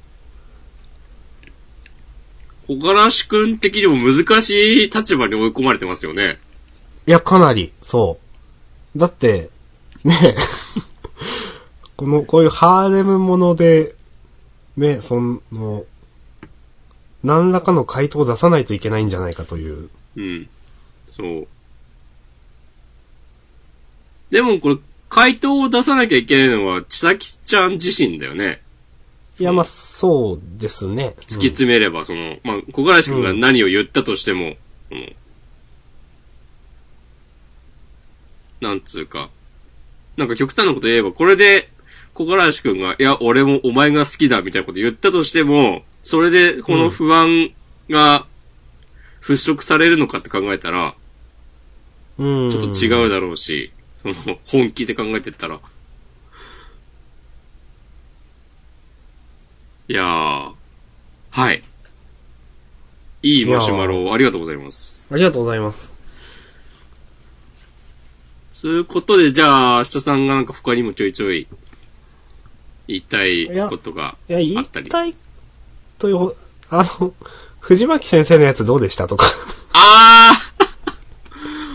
[2.70, 6.38] 小柄しくん的にも難しい立場に追い込まれてますよね。
[7.08, 8.20] いや、かなり、そ
[8.96, 9.00] う。
[9.00, 9.50] だって、
[10.04, 10.36] ね
[11.98, 13.96] この、こういうハーレムもので、
[14.78, 15.84] ね、その、
[17.24, 19.90] 何らかの回答を出さないといけないんじゃないかという。
[20.16, 20.50] うん。
[21.08, 21.48] そう。
[24.30, 24.78] でもこれ、
[25.10, 28.62] 回答を出さなきゃいけないのは、ちさきちゃん自身だよね。
[29.40, 31.16] いや、まあ、そうですね。
[31.22, 34.56] 突き詰めれば、その、まあ、小柄しくんが何を言ったとしても、
[34.92, 35.16] うん、
[38.62, 39.30] なんつうか、
[40.18, 41.70] なんか極端なこと言えば、これで、
[42.14, 47.52] 小柄橋くんが、いや、俺もお前が好きだみたいなこと言ったとしても、それでこの不安
[47.90, 48.26] が
[49.22, 50.96] 払拭されるのかって考えたら、
[52.18, 52.50] うん。
[52.50, 55.62] ちょっと違うだろうし、その、本気で考えてったら。
[59.90, 60.52] いやー、
[61.32, 61.64] はい。
[63.24, 65.08] いいマシュマロをありがとうございます。
[65.12, 65.92] ありがとうございます。
[68.52, 71.48] そういうことで、じゃあ、明日さんがなんか他にもちょいちょい
[72.88, 74.92] 言いたいことがいや、言いあったり。
[74.92, 75.16] たい
[75.98, 76.36] という、
[76.70, 77.16] あの、
[77.60, 79.26] 藤巻先生のやつどうでしたとか。
[79.74, 80.34] あ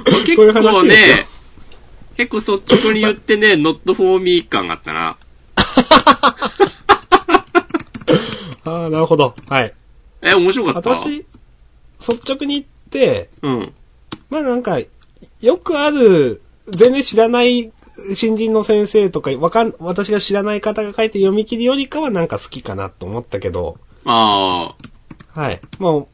[0.04, 1.26] ー 結構ね、
[2.16, 5.16] 結構率直に言ってね、not for me 感あったな。
[8.64, 9.34] ああ、なるほど。
[9.48, 9.74] はい。
[10.22, 10.90] え、面白かった？
[10.90, 11.26] 私、
[12.00, 13.72] 率直に言って、うん。
[14.30, 14.78] まあなんか、
[15.40, 17.72] よくある、全然知らない
[18.14, 24.74] 新人の先生とか、わかん、私が知らない方が書いて読み切りよりかはなんか好きかなと思ったけど、あ
[25.32, 25.60] はい。
[25.78, 26.06] もう、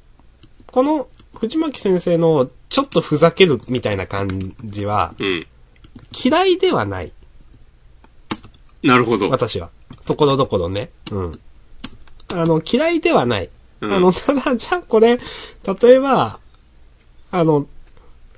[0.66, 4.28] この藤巻先生のちょっとふざけるみたいな感
[4.64, 5.46] じは、ー、うん。
[6.24, 7.12] 嫌いではない。
[8.82, 9.28] なるほど。
[9.30, 9.70] 私は。
[10.04, 10.90] ところどころね。
[11.12, 11.40] うん。
[12.32, 13.48] あの、嫌いではない。
[13.80, 15.18] うんあの、ただ、じゃあこれ、
[15.80, 16.38] 例えば、
[17.30, 17.66] あの、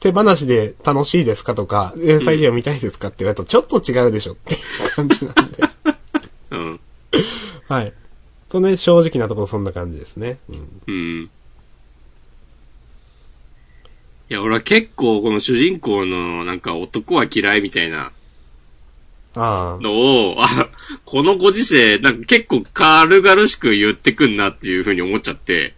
[0.01, 4.61] 手放しで楽しいですかとか、連載で読みたいですかって言われると、ちょっと違うでしょっていう
[4.97, 5.62] 感じなんで。
[6.51, 6.80] うん。
[7.68, 7.93] はい。
[8.49, 10.38] とね、正直なところそんな感じですね。
[10.49, 10.82] うん。
[10.86, 11.30] うん。
[14.28, 18.12] いや、俺は結構この主人公のなんか男は嫌いみたいなあ
[19.37, 20.47] のを、あ、
[21.05, 25.74] このご時世、なんか結構軽々しく言ってくんなっていう風に思っちゃって、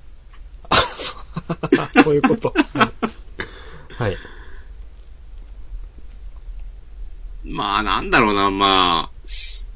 [0.71, 0.77] あ、
[2.03, 2.55] そういうこと。
[2.75, 4.03] はい。
[4.03, 4.17] はい。
[7.45, 9.67] まあなんだろうな、まあ、し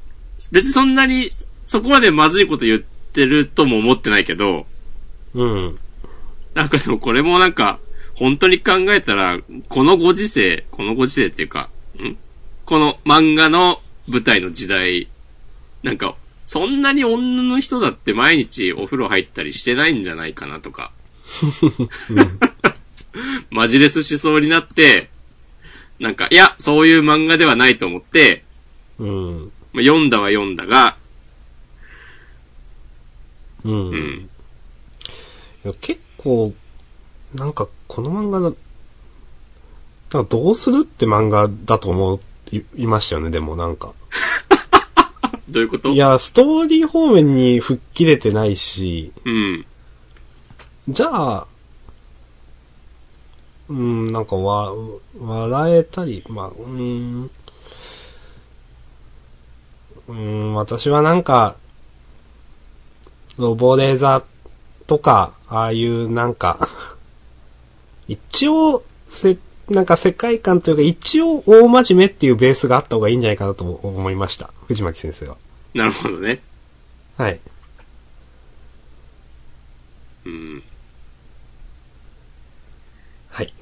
[0.51, 1.29] 別にそんなに
[1.65, 4.65] そこまでまずいこと言ってるとも思ってないけど、
[5.35, 5.79] うん。
[6.55, 7.79] なんかでもこれもなんか、
[8.15, 12.17] 本当に考えたら、このご時世、このご時世っていうか、ん？
[12.69, 15.07] この漫画の舞台の時代、
[15.81, 16.15] なんか、
[16.45, 20.91] そんなに女の人だって毎日お風呂入ったりしてないんじゃないかなとか。
[23.49, 25.09] マジレスしそうになって、
[25.99, 28.43] なんか、いや、そういう漫画ではないと思って、
[28.99, 29.51] うん。
[29.73, 30.95] まあ、読んだは読んだが、
[33.63, 33.71] うん。
[33.71, 34.29] いうん。
[35.63, 36.53] や結構、
[37.33, 38.55] なんか、この漫画だ、
[40.13, 42.19] なんかどうするって漫画だと思
[42.51, 43.93] いいましたよね、でもなんか。
[45.49, 45.89] どういうこと？
[45.89, 49.65] いや、ストーリー方面に吹っ切れてないし、うん。
[50.87, 51.47] じゃあ、
[53.69, 54.73] うん、なんかわ、
[55.19, 57.29] 笑えたり、まあ、うん、
[60.07, 61.55] うん、私はなんか、
[63.37, 64.23] ロボレーザ
[64.87, 66.67] とか、ああいうなんか、
[68.07, 69.37] 一応、せ、
[69.69, 74.51] なんか世界観というか、一応大真面目っていうベースがあった方がいいんじゃないかなと思いました。
[74.67, 75.37] 藤巻先生は。
[75.73, 76.41] なるほどね。
[77.17, 77.39] はい。
[80.25, 80.63] うん。
[83.29, 83.53] はい。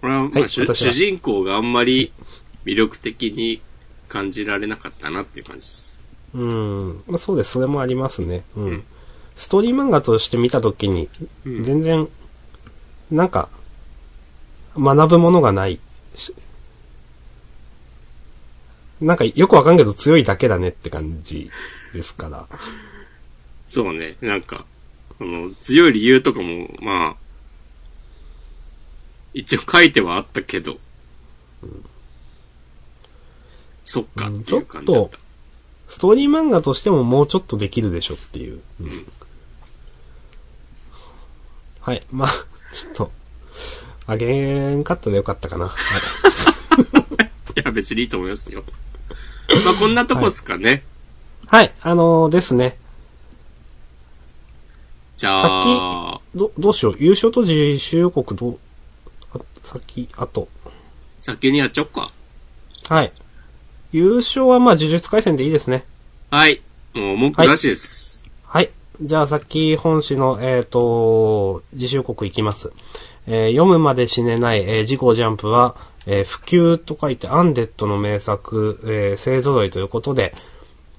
[0.00, 2.12] これは、まあ主はい主人公があんまり
[2.64, 3.60] 魅力的に
[4.08, 5.98] 感じられなかったなっていう感じです。
[6.34, 7.02] うん。
[7.06, 7.52] まあ、そうです。
[7.52, 8.44] それもありますね。
[8.56, 8.64] うん。
[8.66, 8.84] うん
[9.36, 11.08] ストーリー漫画として見たときに、
[11.44, 12.08] うん全然、
[13.10, 13.48] なんか、
[14.78, 15.78] 学ぶものがない。
[16.16, 16.34] し
[19.00, 21.50] なんかよくわかんけど強いだけだねって感じ
[21.92, 22.46] ですから。
[23.68, 24.16] そうね。
[24.20, 24.64] なんか、
[25.20, 27.16] あの、強い理由とかも、まあ、
[29.34, 30.78] 一応書いてはあったけど、
[33.84, 35.18] そっかっていう感じだった。
[35.88, 38.60] ストーリー漫画としてももうちょっとできるでしょっていう。
[38.80, 39.06] うん
[41.86, 42.02] はい。
[42.10, 42.28] まあ、
[42.72, 43.12] ちょっと、
[44.06, 45.68] あげんかったでよかったかな。
[45.68, 45.74] は
[47.56, 48.64] いいや、別にいいと思いますよ。
[49.64, 50.84] まあ、こんなとこっすかね。
[51.46, 52.76] はい、あのーですね。
[55.16, 56.96] じゃあ、ど、どうしよう？
[56.98, 58.58] 優勝と自主予告どう、
[59.32, 60.48] あ、先、あと。
[61.20, 62.10] 先にやっちゃおっか。
[62.88, 63.12] はい。
[63.92, 65.84] 優勝はまあ呪術回戦でいいですね。
[66.30, 66.60] はい。
[66.94, 68.28] もう文句なしです。
[68.44, 68.70] はい。
[69.00, 72.72] じゃあさっき本誌の、えっ、と、自主予告いきます。
[73.26, 75.74] えー読むまで死ねない、えー、ジゴジャンプは、
[76.06, 80.34] えー普及と書いてアンデッドの名作、えー勢揃いということで、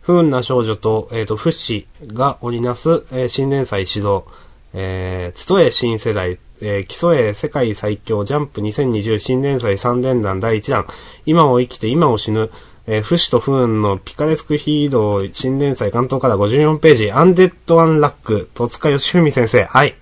[0.02, 4.28] 不運な少女と、えっ、と、フッシが織りなす、えー新連載始動、
[4.74, 10.88] えー、つとえ新世代えー、基礎へ世界最強ジャンプ2020新連載3連弾第1弾。
[11.26, 12.50] 今を生きて今を死ぬ。
[12.90, 17.12] えー、不死と不運のピカレスクヒーロー新連載関東から54ページ。
[17.12, 18.50] アンデッド・アンラック。
[18.54, 19.66] 戸塚義文先生。
[19.66, 19.96] はい。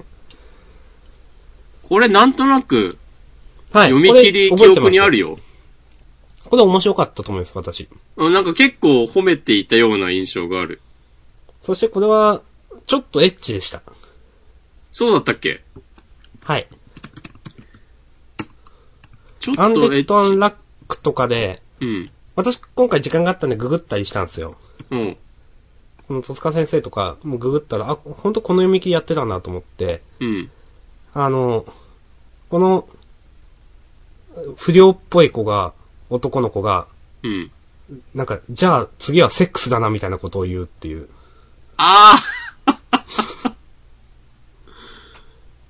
[1.87, 2.97] これなんとなく、
[3.71, 3.89] はい。
[3.91, 5.29] 読み切り記憶にあるよ。
[5.31, 5.39] よ。
[6.45, 7.87] これ面白かったと思います、私。
[8.15, 10.81] うんなんか結構褒めていたような印象がある。
[11.61, 12.41] そしてこれは、
[12.85, 13.81] ちょっとエッチでした。
[14.91, 15.61] そうだったっけ？
[16.43, 16.67] はい。
[19.39, 20.37] ちょっアンデッッド・アンチ。
[20.37, 20.55] ラッ
[20.87, 22.09] クとかで、うん。
[22.35, 24.55] 私今回時間があったんでググったりしたんですよ。
[24.91, 25.17] うん。
[26.07, 30.51] この戸塚先生とか、もうググったら、あ、本当この読み切りやってたなと思って、うん。
[31.15, 31.65] あの、
[32.49, 32.87] この、
[34.57, 35.71] 不良っぽい子が、
[36.09, 36.87] 男の子が、
[37.23, 37.49] うん。
[38.13, 41.07] なんか、じゃあ次はセックスだなみたいなことを言うっていう。
[41.77, 42.19] あ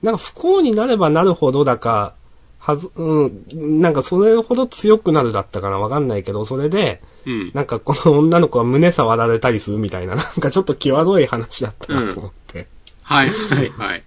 [0.01, 2.15] なんか不幸になればなるほどだか、
[2.57, 7.51] はず、うん、なんかそれほど強くなるだったかなわかんないけど、それで、ーうん。
[7.53, 12.67] なんかこの女の子は胸触られたりするみたいな、なんかちょっと際どい話だったなと思って。
[13.03, 14.03] はい、はい、はい。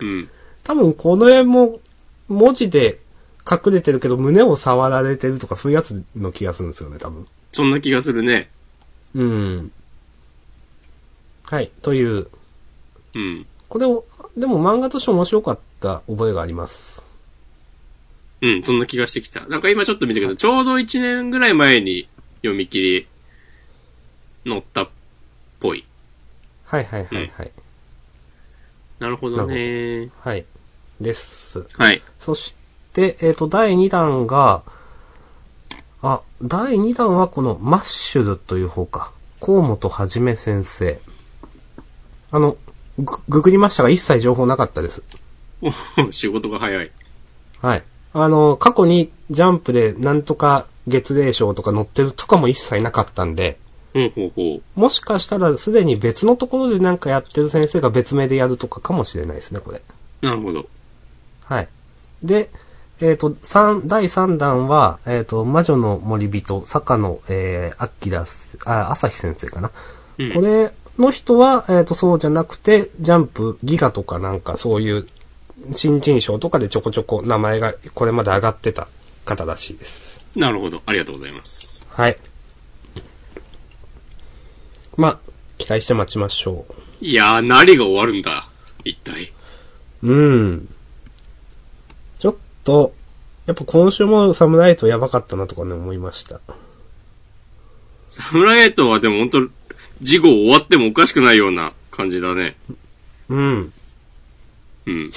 [0.00, 0.30] うん。
[0.62, 1.80] 多分この絵も
[2.28, 3.00] 文字で
[3.48, 7.26] 隠れてるけど胸を触られてるとかそういうやつの気がするんですよね、多分。
[7.52, 8.50] そんな気がするね。
[9.14, 9.72] うん。
[11.44, 12.28] はい、という。
[13.14, 13.46] うん。
[13.68, 14.04] これを、
[14.36, 17.04] でも漫画として面白かった覚えがあります。
[18.40, 19.46] うん、そんな気がしてきた。
[19.46, 23.06] なんか今ちょっと見たけど、ちょうど1年ぐらい前に読み切
[24.44, 24.88] り載ったっ
[25.60, 25.84] ぽい。
[26.64, 27.52] はいはいはいはい。
[28.98, 30.10] なるほどね。
[30.20, 30.44] はい。
[31.00, 31.66] です。
[31.74, 32.02] はい。
[32.18, 32.54] そし
[32.92, 34.62] て、えっ、と、第2弾が、
[36.02, 39.10] あ、第2弾はこのマッシュルという方か。
[39.40, 40.98] 河本はじめ先生。
[42.30, 42.56] あの、
[42.98, 45.02] ぐ、ググりましたが一切情報なかったです。
[46.06, 46.90] お仕事が早い。
[47.60, 47.82] はい。
[48.12, 53.58] あの、過去にジャンプでなんとか月齢賞とか載ってるとかも一切なかったんで、
[53.94, 54.80] ほうほうほう。
[54.80, 59.80] もしかしたらすでに別のところでなんかやってる先生が別名でやるとかかもしれないですね、これ。
[60.20, 60.66] なるほど。
[61.44, 61.68] はい。
[62.22, 62.50] で、
[63.00, 69.70] えっ、と、三、第3弾は、えっ、と、魔女の森人、坂野、えー、アッキラス、あ、朝日先生かな。
[70.18, 75.08] うんこれの人は、えっ、と、そうじゃなくて、ジャンプ、ギガとかなんかそういう、
[75.74, 78.86] 新人賞とかでちょこちょこ名前がこれまで上がってた
[79.24, 80.24] 方らしいです。
[80.36, 80.82] なるほど。
[80.86, 81.88] ありがとうございます。
[81.90, 82.16] はい。
[84.96, 85.18] まあ、
[85.58, 86.66] 期待して待ちましょ
[87.00, 88.48] いやー、何が終わるんだ
[88.84, 89.32] 一体。
[90.02, 90.12] う。
[90.12, 90.68] うん。
[92.18, 92.94] ちょっと、
[93.46, 96.40] やっぱ今週もサムライトやばかったなとかね思いました。
[98.08, 99.48] サムライトはでも本当
[100.00, 102.56] 事後終わってもおかしくないような感じだね。
[103.28, 103.72] うん。
[104.86, 105.12] うん。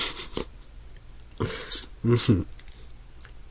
[2.05, 2.47] うん。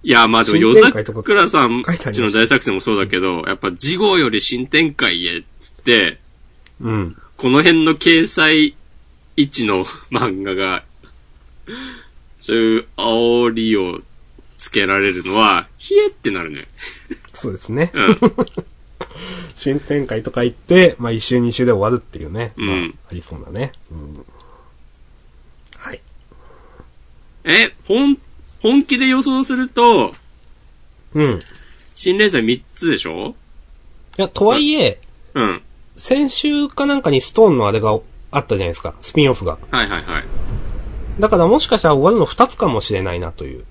[0.02, 1.82] いや、まあでも、新夜桜さん
[2.12, 6.18] ちの大作戦もそうだけど、やっぱ事後より新展開へっつって、
[6.80, 7.16] うん。
[7.36, 8.76] この辺の掲載
[9.36, 10.84] 位置の漫画が、
[12.38, 14.00] そういう煽りを
[14.58, 16.68] つけられるのは、ひえってなるね。
[17.34, 17.90] そうですね。
[17.92, 18.18] うん。
[19.56, 22.52] 新展開とか言って、まあ一週二週で終わるっていうね。
[22.56, 23.72] うんまあ、ありそうだね。
[23.90, 24.24] うん。
[25.78, 26.00] はい。
[27.44, 28.18] え、本、
[28.66, 30.12] 本気で予想すると、
[31.14, 31.38] うん。
[31.38, 31.40] い
[31.94, 33.36] 新連載3つでしょ？
[34.16, 34.98] や、とはいえ、
[35.34, 35.62] うん。
[35.94, 37.96] 先週かなんかにストーンのあれが
[38.32, 38.94] あったじゃないですか。
[39.02, 39.56] スピンオフが。
[39.70, 40.24] はいはいはい。
[41.20, 43.64] だからもしかしたら終わるの二つかもしれないなという。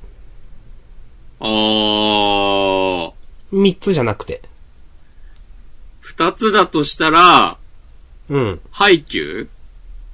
[1.42, 3.12] あー、
[3.52, 4.44] 三つじゃなくて。
[6.06, 7.58] 2つだとしたら、
[8.30, 8.62] うん。
[8.72, 9.50] 配給？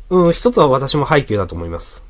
[0.10, 2.04] うん、一つは私も配給だと思います。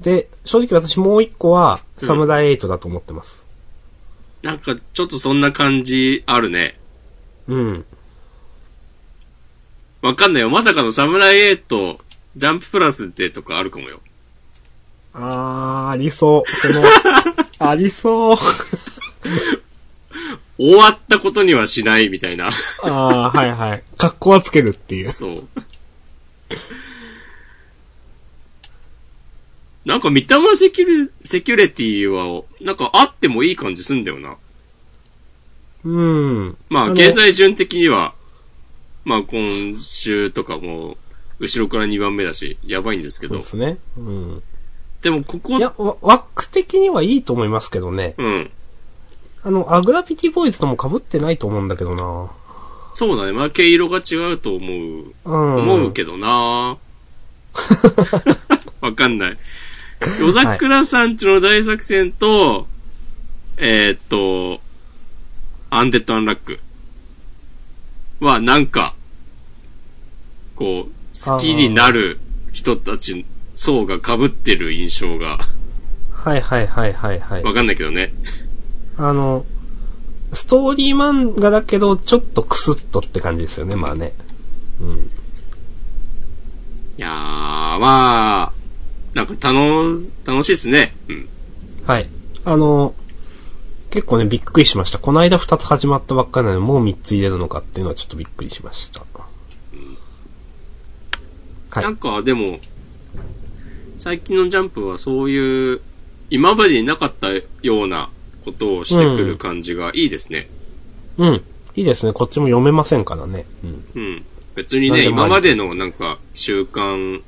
[0.00, 3.46] で、正直私もう一個は、サムライエイトだと思ってます。
[4.42, 6.78] なんか、ちょっとそんな感じあるね。
[7.48, 7.84] うん。
[10.02, 10.50] わかんないよ。
[10.50, 11.98] まさかのサムライエイト、
[12.36, 14.00] ジャンププラスでとかあるかもよ。
[15.14, 16.50] あー、ありそう。
[16.50, 16.82] その、
[17.70, 18.36] ありそう。
[20.58, 22.48] 終わったことにはしないみたいな。
[22.82, 23.82] あー、はいはい。
[23.96, 25.08] 格好はつけるっていう。
[25.08, 25.48] そう。
[29.86, 34.36] なんか、三玉セキュリ、セキュリティは、なんかあってもいい感じすんだよな。
[35.84, 36.56] うん。
[36.68, 38.12] まあ、あの掲載順的には、
[39.04, 40.96] まあ、今週とかも、
[41.38, 43.48] 後ろから2番目だし、やばいんですけどそうで。
[43.48, 43.78] すね。
[43.96, 44.42] うん。
[45.02, 48.16] でも、ここい、や、わ枠的にはいいと思いますけどね。
[48.18, 48.50] うん。
[49.44, 52.32] あの、アグラピティボーイズとも被ってないと思うんだけどな。
[52.92, 53.32] そうだね。
[53.32, 55.12] まあ、毛色が違うと思う。
[55.24, 55.56] うん。
[55.62, 56.78] 思うけどな
[58.80, 59.38] わかんない。
[60.20, 62.66] 夜桜さんちの大作戦と、
[63.56, 64.60] えーっと、
[65.70, 66.58] アンデッド・アンラック
[68.20, 68.94] はなんか、
[70.54, 72.18] こう、好きになる
[72.52, 73.24] 人たち、
[73.54, 75.38] 層が被ってる印象が、
[76.12, 77.42] はいはいはいはいはい。
[77.42, 78.12] わかんないけどね。
[78.98, 79.46] あの、
[80.32, 84.12] ストーリー漫画だけど、ちょっとクスッとって感じですよね、まあね。
[84.80, 85.10] うん。
[86.98, 87.10] いやー、
[87.78, 88.52] まあ、
[89.16, 90.94] なんか楽、楽しいですね。
[91.08, 91.28] うん。
[91.86, 92.08] はい。
[92.44, 92.94] あの、
[93.88, 94.98] 結構ね、びっくりしました。
[94.98, 99.00] この間2つ始まったばっかりなのに、もう3つ入れるのかっていうのはちょっとびっくりしました。
[99.00, 99.06] は
[101.80, 102.58] いなんかでも、
[103.98, 105.80] 最近のジャンプはそういう、
[106.30, 107.28] 今までになかった
[107.62, 108.10] ような
[108.44, 110.48] ことをしてくる感じがいいですね。
[111.16, 111.42] うん。
[111.74, 112.12] いいですね。
[112.12, 113.46] こっちも読めませんからね。
[113.64, 113.84] うん。
[113.94, 114.24] うん。
[114.54, 117.22] 別にね、今までのなんか習慣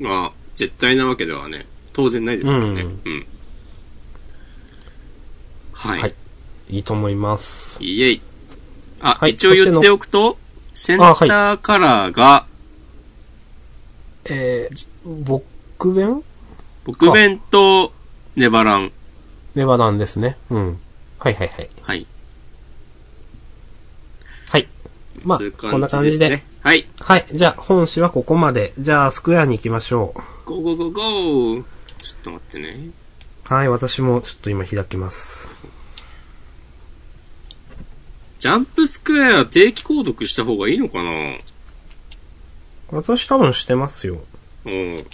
[0.00, 2.82] が絶対なわけではね、当然ないですからね。
[2.82, 3.26] ううんん。
[5.72, 6.00] はい。
[6.00, 6.14] はい
[6.70, 7.82] いいと思います。
[7.82, 8.20] イエイ。
[9.00, 10.38] あ、はい一応言っておくと、
[10.74, 12.46] センターカラーが、
[14.24, 16.22] えー、ぼく勉？
[16.84, 17.92] ぼく勉と
[18.36, 18.92] ネバラン。
[19.54, 20.38] ネバなんですね。
[20.50, 20.78] うん。
[21.18, 21.70] はいはいはい。
[21.82, 22.06] はい。
[24.48, 24.68] はい。
[25.22, 26.28] まあ、そういうこんな感じですね。
[26.28, 26.44] 感じで。
[26.62, 26.86] はい。
[27.00, 27.26] はい。
[27.38, 28.72] じゃあ、本誌はここまで。
[28.78, 30.33] じゃあ、スクエアに行きましょう。
[30.44, 31.64] ゴーゴーゴーゴー
[32.02, 32.90] ちょっと待ってね。
[33.44, 35.48] はい、私もちょっと今開きます。
[38.38, 41.38] ジャンプスクエア定期購読した方がいいのかな？
[42.90, 44.22] 私多分してますよ。
[44.66, 45.06] うん。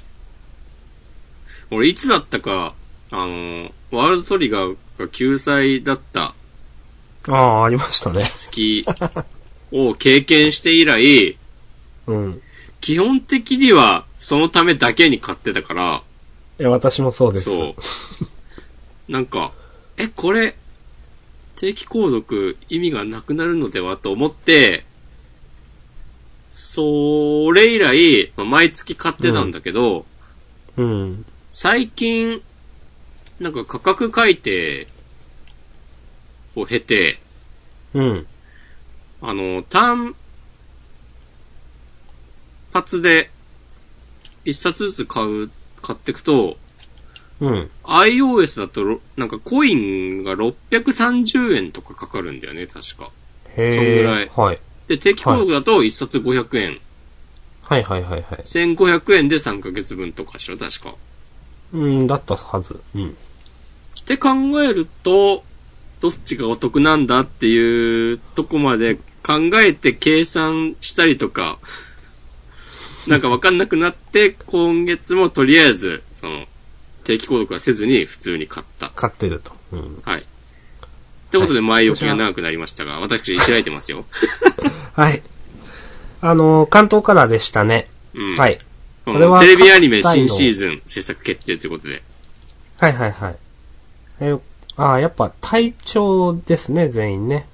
[1.70, 2.74] 俺いつだったか、
[3.12, 6.34] あの、ワールドトリガーが救済だった
[7.28, 8.28] ああ、ありましたね。
[8.34, 8.84] 月
[9.70, 11.38] を経験して以来、
[12.08, 12.42] うん。
[12.80, 16.02] 基本的にはそのためだけに買ってたから、
[16.60, 17.46] いや、私もそうです。
[17.46, 17.74] そう。
[19.10, 19.52] なんか、
[19.96, 20.56] え、これ、
[21.56, 24.84] 定期購読意味がなくなるのではと思って、
[26.50, 30.04] それ以来、毎月買ってたんだけど、
[30.76, 31.24] うん。
[31.50, 32.42] 最近、
[33.40, 34.86] なんか価格改定
[36.54, 37.18] を経て、
[37.94, 38.26] うん。
[39.22, 40.14] あの、単
[42.72, 43.30] 発で
[44.44, 45.50] 一冊ずつ買う、
[45.82, 46.56] 買っていくと、
[47.40, 47.70] うん。
[47.84, 53.10] iOS だとろ、なんかコインが630円とかかかるんだよね、確か。
[53.56, 53.72] へえ。
[53.72, 54.58] そんぐらいはい。
[54.88, 56.78] で、定期購読だと一冊500円。
[57.62, 58.22] はいはいはいはい。
[58.44, 60.94] 1500円で3ヶ月分とかでしょ、確か。
[61.72, 62.80] うん、だったはず。
[62.94, 63.08] うん。
[63.08, 64.28] って考
[64.62, 65.44] えると、
[66.00, 71.58] どっちがお得なんだっていうとこまで考えて計算したりとか、
[73.06, 76.44] なんかわかんなくなって、今月もとりあえず、その、
[77.04, 78.90] 定期購読はせずに普通に買った。
[78.90, 79.52] 買ってると。
[79.72, 80.02] うん。
[80.04, 80.20] はい。
[80.20, 80.24] っ
[81.30, 84.04] てことで前置きが長くなりましたが、私開いてますよ。
[84.94, 85.22] はい。
[86.20, 87.88] あのー、関東カラーでしたね。
[88.14, 88.36] うん。
[88.36, 88.58] はい。
[89.04, 92.02] ここれはのテレビアニメ新シーズン制作決定ということで。
[92.78, 93.36] はいはいはい。
[94.20, 94.40] えー
[94.80, 97.46] ああ、やっぱ体調ですね、全員ね。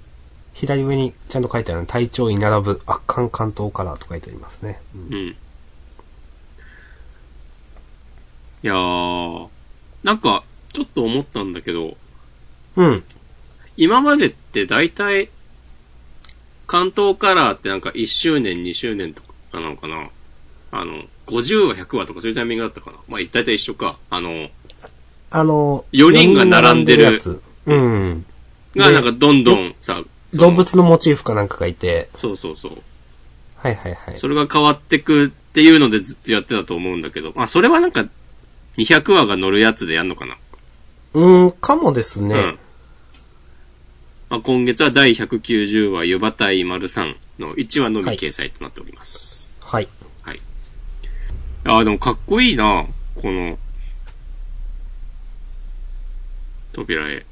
[0.56, 4.80] 左上にちゃんと書いてあるの体調に並ぶ圧巻関東カラーと書いてありますね。
[4.94, 5.26] うんうん。
[5.28, 5.34] い
[8.62, 9.48] やー、
[10.02, 11.98] なんか、ちょっと思ったんだけど、
[12.76, 13.04] うん。
[13.76, 15.28] 今までって大体、
[16.66, 20.08] 関東カラーってなんか1周年、2周年とかなのかな？
[20.72, 22.96] あの、50話、100話とかそういうタイミングだったかな？
[23.08, 23.98] まあ、大体一緒か。
[24.08, 24.48] あの、
[25.30, 27.20] あの、四人が並んでる。
[27.66, 28.24] うん。
[28.74, 30.02] がなんかどんどんさ、
[30.36, 32.72] 動物のモチーフかなんかがいて、そうそうそう。
[33.56, 34.18] はいはいはい。
[34.18, 38.06] それが変わってくっていうのでずっとやってたと思うんだけど、まあ、それはなんか、
[38.76, 40.36] 200話が乗るやつでやんのかな
[41.14, 42.34] うん、かもですね。
[42.34, 42.58] うん。
[44.28, 49.58] まあ、今月は第190話、湯端丸さんの1話のみ掲載となっております。
[49.62, 49.88] はい。
[50.22, 50.40] はい。
[51.64, 53.58] ああ、でもかっこいいな、この、
[56.72, 57.24] 扉絵。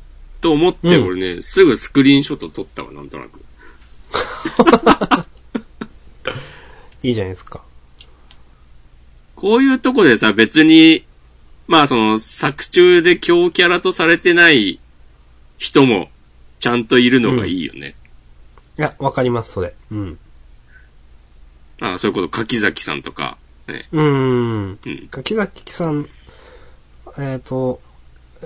[0.45, 3.41] と思って、うん俺ね、すぐスクリーンショット撮ったわ、なんとなく。
[7.03, 7.63] いいじゃないですか。
[9.37, 11.07] こういうとこでさ、別に、
[11.67, 14.79] まあその、作中で強キャラとされてない
[15.57, 16.11] 人も、
[16.61, 17.95] ちゃんといるのがいいよね。
[18.79, 19.75] いや、わかります、それ。
[19.91, 20.19] うん。
[21.81, 23.89] ああ、それこそ柿崎さんとか、ね。
[23.93, 24.79] うーん。
[24.85, 25.09] うん。
[25.11, 26.07] 柿崎さん、
[27.19, 27.81] えっ、と、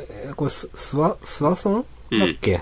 [0.08, 2.60] えーこれ、す、すわ、すわさんうんだっけ、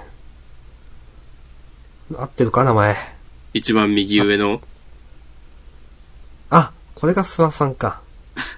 [2.15, 2.97] 合ってるか名前。
[3.53, 4.61] 一番右上の、
[6.51, 8.01] あ、これが諏訪さんか。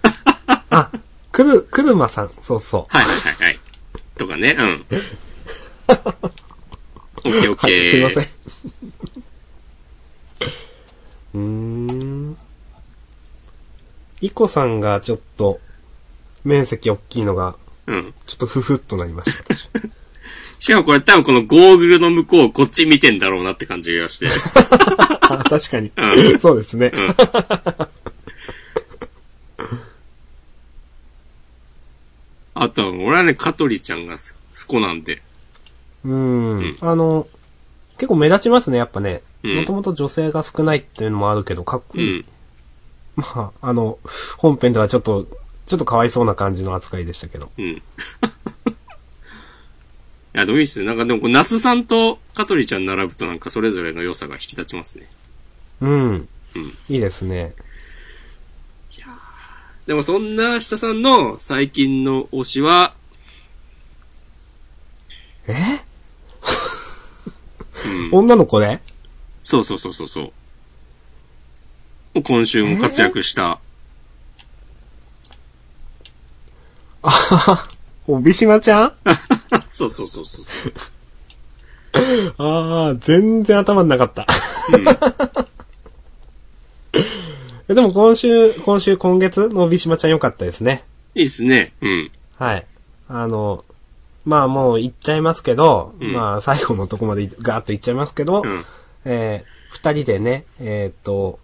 [0.70, 0.90] あ、
[1.32, 2.30] くる、くるまさん。
[2.42, 3.60] そうそはいはいはいはい。
[4.16, 4.86] とかね、うん。
[7.24, 7.56] オッケーオッう。
[7.56, 7.90] はい、ケー。
[7.90, 8.28] すいません。
[11.34, 12.36] うーん。
[14.20, 15.60] イコさんがちょっと、
[16.44, 17.56] 面積大きいのが、
[17.89, 18.15] うん。
[18.27, 19.55] ちょっとふふっとなりました。
[20.60, 24.27] しかもこれ多分このゴーグルの向こうこっち見てんだろうなって感じがして。
[25.23, 26.39] あ確かにう。
[26.39, 26.93] そうですね。
[32.55, 34.36] あとは俺はね、香取ちゃんがす
[34.66, 35.23] 好こなんで。
[36.05, 36.59] うん。
[36.59, 37.27] うんあの、
[37.97, 39.23] 結構目立ちますね、やっぱね。
[39.44, 42.19] うんもともと女性が少ないっていうのもあるけど、かっこいい。
[42.19, 42.24] うん。
[43.16, 43.98] まあ、あの、
[44.36, 45.27] 本編ではちょっと、
[45.68, 47.50] ちょっとかわいそうな感じの扱いでしたけど。
[47.58, 47.66] うん。
[47.76, 47.82] い
[50.32, 50.86] や、でもいいっすね。
[50.86, 55.10] なんかでも夏さんと香取ちゃん並ぶとなんかそれぞれの良さが引き立ちますね。
[55.82, 55.90] うん。
[56.10, 56.28] うん。
[56.88, 57.54] いいですね。
[59.86, 62.94] でもそんな下さんの最近の推しは、
[65.46, 65.54] え？
[67.86, 68.10] うん。
[68.12, 68.80] 女の子で？
[69.42, 70.32] そうそうそうそうそ
[72.14, 73.60] う今週も活躍した。
[77.02, 77.68] あはは。
[78.06, 78.92] 帯島ちゃん？
[79.68, 80.72] そうそうそうそうそう。
[82.38, 84.26] ああ、全然頭になかった。
[87.68, 90.84] えでも今週、今週、今月の帯島ちゃん良かったですね。
[91.14, 91.72] いいっすね。
[91.82, 92.10] うん。
[92.38, 92.66] はい。
[93.08, 93.64] あの、
[94.24, 98.64] まあもう言っちゃいますけど、うんまあ最後のとこまでガーッと言っちゃいますけど、うん。
[99.04, 101.38] えー二人でね、えっ、と、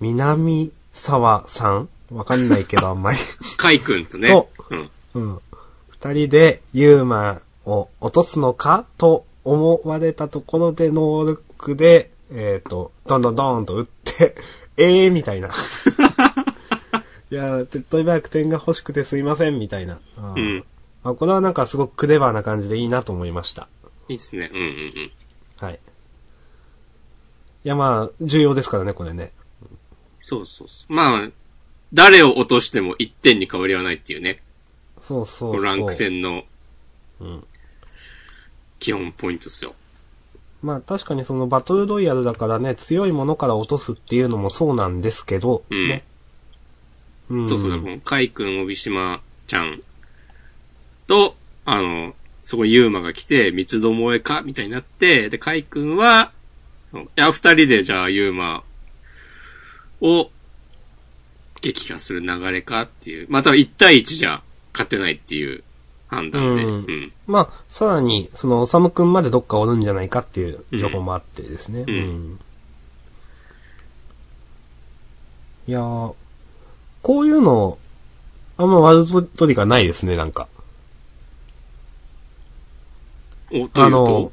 [0.00, 3.18] 南沢さんわかんないけどあんまり。
[3.56, 4.28] カイ君とね。
[4.28, 4.90] そうん。
[5.14, 5.40] うん。
[5.88, 14.34] 二人でユーマを落とすのかと思われたところで能力で、えっ、と、どんどんどんと打って、
[14.76, 15.50] え えー、みたいな。
[17.30, 20.00] いや、手っ取り早く点が欲しくてすいません、みたいな。
[20.16, 20.64] うん。
[21.04, 23.68] あこれはなんかすごくクレバーな感じでいいなと思いました。
[24.08, 24.50] いいっすね。
[24.52, 25.10] うんうんうん。
[25.58, 25.80] はい。
[27.64, 29.32] いや、まあ、重要ですからね、これね。
[30.20, 30.92] そうそうそう。
[30.92, 31.30] まあ、
[31.94, 34.40] 誰を落としても1点に変わりはないっていうね。
[35.00, 35.50] そうそうそう。
[35.52, 36.44] このランク戦の
[37.20, 37.44] うん。
[38.78, 39.74] 基本ポイントですよ。
[40.62, 46.04] まあ確かにそのバトルロイヤルだからね、強いものから落とすっていうのもそうなんですけど、うんね。
[47.30, 47.70] うんそうそう。
[47.70, 49.82] だからカイ君、帯島ちゃん
[51.06, 52.14] と、あの、
[52.44, 56.32] そこにユーマが来て、三つどもえかみたいになって、で、カイ君は、
[56.92, 58.64] いや、二人でじゃあユーマ
[60.00, 60.30] を
[61.62, 63.26] 撃破する流れかっていう。
[63.30, 65.62] また1対1じゃ勝てないっていう
[66.08, 66.64] 判断で。
[66.64, 67.12] ううんん。
[67.26, 71.84] まあ、さらに、その、おさむくんまでどっかおるんじゃないかっていう情報もあってですね。
[71.86, 72.38] うん
[75.68, 76.14] いやー、
[77.02, 77.78] こういうの、
[78.56, 80.48] あんま悪取りがないですね、なんか。
[83.52, 84.32] お、というあのと、、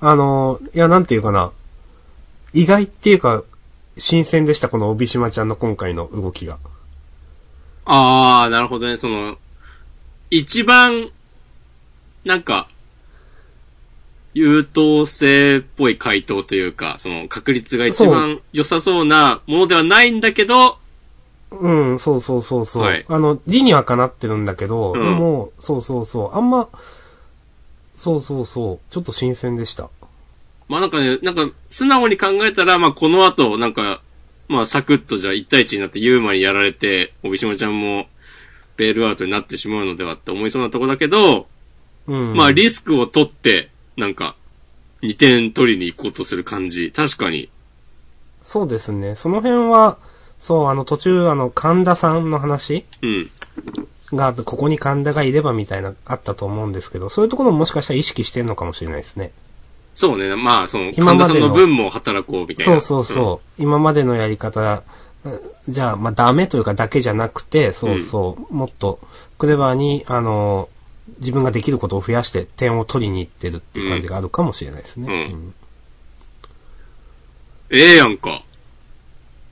[0.00, 1.50] あの、いや、なんていうかな。
[2.52, 3.42] 意外っていうか、
[4.00, 6.58] 新鮮でした、この帯島ちゃんの今回の動きが。
[7.84, 8.96] あー、なるほどね。
[8.96, 9.36] その、
[10.30, 11.10] 一番、
[12.24, 12.68] なんか、
[14.32, 20.78] 優等生っぽい回答というか、その確率が一番良さそうなものではないんだけど、
[21.50, 22.82] うん、そうそうそうそう。
[22.84, 26.36] はいあの、理にはかなってるんだけど、うんでも、そうそうそう。
[26.36, 26.68] あんま、
[27.96, 28.78] そうそうそう。
[28.92, 29.90] ちょっと新鮮でした。
[30.70, 34.00] まあなんかね、なんか素直に考えたら、まあこの後、なんか、
[34.46, 38.06] まあサクッとじゃあ1対1になってユーマにやられて、帯島ちゃんも
[38.76, 41.48] ベールアウトになってしまうのではって思いそうなとこだけど、
[42.06, 42.34] うん。
[42.36, 44.36] まあリスクを取って、なんか、
[45.02, 46.92] 2点取りに行こうとする感じ。
[46.92, 47.50] 確かに。
[48.40, 49.16] そうですね。
[49.16, 49.98] その辺は、
[50.38, 53.30] そう、あの、途中、あの、神田さんの話うん。
[54.12, 59.32] がここに神田がいればみたいな、あったと思うんですけど、そういうところももしかしたら意識してんのかもしれないですね。
[60.00, 60.34] そうね。
[60.34, 62.80] まあ、その、神田さ今までのんの分も働こうみたいな。
[62.80, 63.62] そうそうそう。
[63.62, 64.82] 今までのやり方、
[65.24, 68.98] うんじゃあ、まあ、ダメというかだけじゃなくて、そうそう、もっと、
[69.36, 70.70] クレバーに、あの、
[71.18, 75.12] 自分ができることを増やして点を取りに行ってるっていう感じがあるかもしれないですね。
[75.12, 75.54] うん
[77.68, 78.42] ええやんか。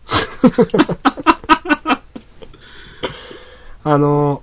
[3.84, 4.42] あの、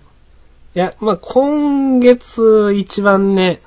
[0.76, 3.60] いや、まあ、今月一番ね、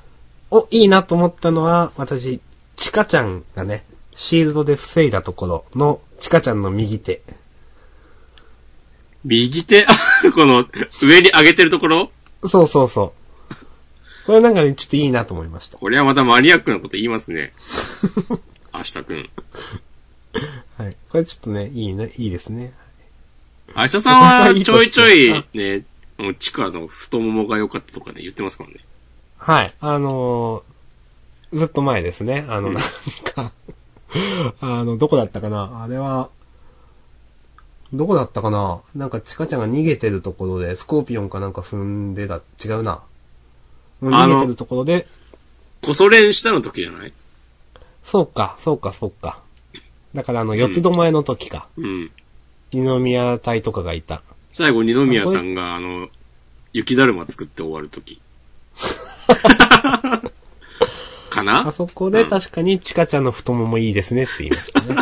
[0.51, 2.39] お、いいなと思ったのは、私、
[2.75, 3.83] チカちゃんがね、
[4.15, 7.21] シールドで防いだところの、チカちゃんの右手。
[9.23, 9.85] 右手？
[10.33, 10.65] この、
[11.01, 12.11] 上に上げてるところ？
[12.45, 13.19] そうそうそう。
[14.25, 15.77] これなんかね、ちょっといいなと思いました。
[15.77, 17.53] これはまたマニアックなこと言いますね。
[18.73, 19.29] 明日くん。
[20.77, 20.95] はい。
[21.09, 22.73] これちょっとね、いいね、いいですね。
[23.75, 25.83] 明日さんは ちょいちょいね、
[26.17, 28.75] もう地下の太ももが良かったとかね、言ってますからね。
[29.39, 29.73] はい。
[29.79, 30.69] あのー
[31.51, 32.45] ずっと前ですね。
[32.47, 32.83] あの、なん
[33.33, 33.51] か、
[34.61, 36.29] あの、どこだったかなあれは、
[37.91, 43.01] どこだったかななんか、チカちゃんが逃げてるところで、スコーピオンかなんか踏んでだ、違うな。
[44.03, 45.07] 逃げてるところで、
[45.81, 47.13] こそ練したの時じゃない？
[48.03, 49.39] そうか、そうか、そうか。
[50.13, 51.67] だからあの、四つどもえの時か。
[51.77, 52.11] うん。
[52.73, 54.21] 二宮隊とかがいた。
[54.51, 56.09] 最後、二宮さんが、あの、
[56.73, 58.21] 雪だるま作って終わる時。
[61.29, 64.95] かあなそこで確かにチカちゃんの太ももいいですねって言いましたね。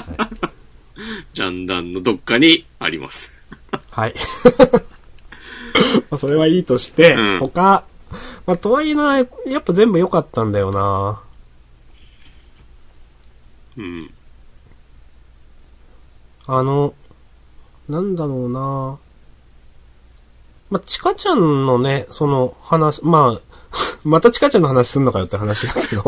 [1.33, 3.43] ジャンダンのどっかにあります。
[3.91, 4.15] はい。
[6.09, 7.83] まあそれはいいとして、うん他、
[8.45, 9.27] まあ、とはいえな、やっ
[9.61, 11.21] ぱ全部良かったんだよな。
[13.77, 14.13] うん。
[16.47, 16.93] あの、
[17.89, 18.97] なんだろうな。
[20.69, 23.46] まあ、チカちゃんのね、その話、まあ、
[24.03, 26.03] またチカちゃんの話すんのかよって話だけど。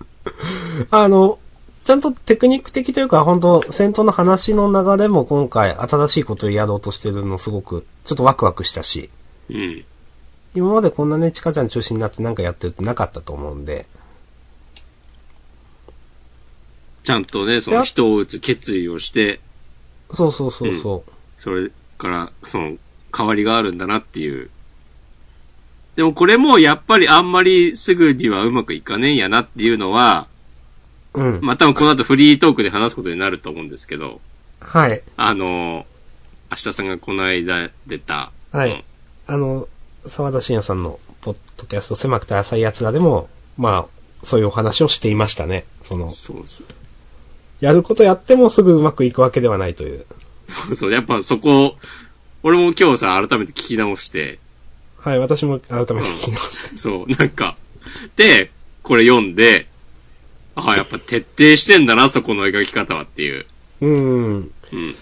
[0.90, 1.38] あの、
[1.84, 9.10] ちゃんとテクニック的というか、本当戦闘の話の流れも今回新しいことをやろうとしてるのすごく、ちょっとワクワクしたし。
[9.50, 9.84] うん。
[10.54, 13.86] 今までこんなね、チカちゃん中心になってなんかやってるってなかったと思うんで。
[17.02, 19.40] ちゃんとね、その人を撃つ決意をして、
[20.12, 21.12] そうそうそうそう。
[21.36, 22.76] それから、その、
[23.16, 24.50] 変わりがあるんだなっていう。
[26.00, 30.28] でもこれもやっぱりあんまりすぐにはうまくいかねえんやなっていうのは、
[31.12, 31.40] うん。
[31.42, 34.22] まあ、多分この後フリートークで話すことになると思うんですけど、
[34.60, 35.02] はい。
[35.18, 35.84] あの、
[36.50, 38.82] 明日さんがこの間出た、はい。
[39.26, 39.68] あの、
[40.06, 43.28] 沢田信也さんのポッドキャスト狭くて浅い奴らでも、
[43.58, 45.66] まあ、そういうお話をしていましたね。
[45.82, 46.64] その、そうです。
[47.60, 50.06] やることやってもすぐうまくいくわけではないという。
[50.74, 51.76] そう、やっぱそこ、
[52.42, 54.38] 俺も今日さ、改めて聞き直して、
[55.00, 57.56] はい、私も改めて聞き直し そう、なんか、
[58.16, 58.50] で、
[58.82, 59.66] これ読んで、
[60.54, 63.46] ああ、やっぱ徹底してんだな、そこの描き方はっていう。
[63.80, 63.86] た。
[63.86, 64.50] うん。
[64.72, 64.94] うん。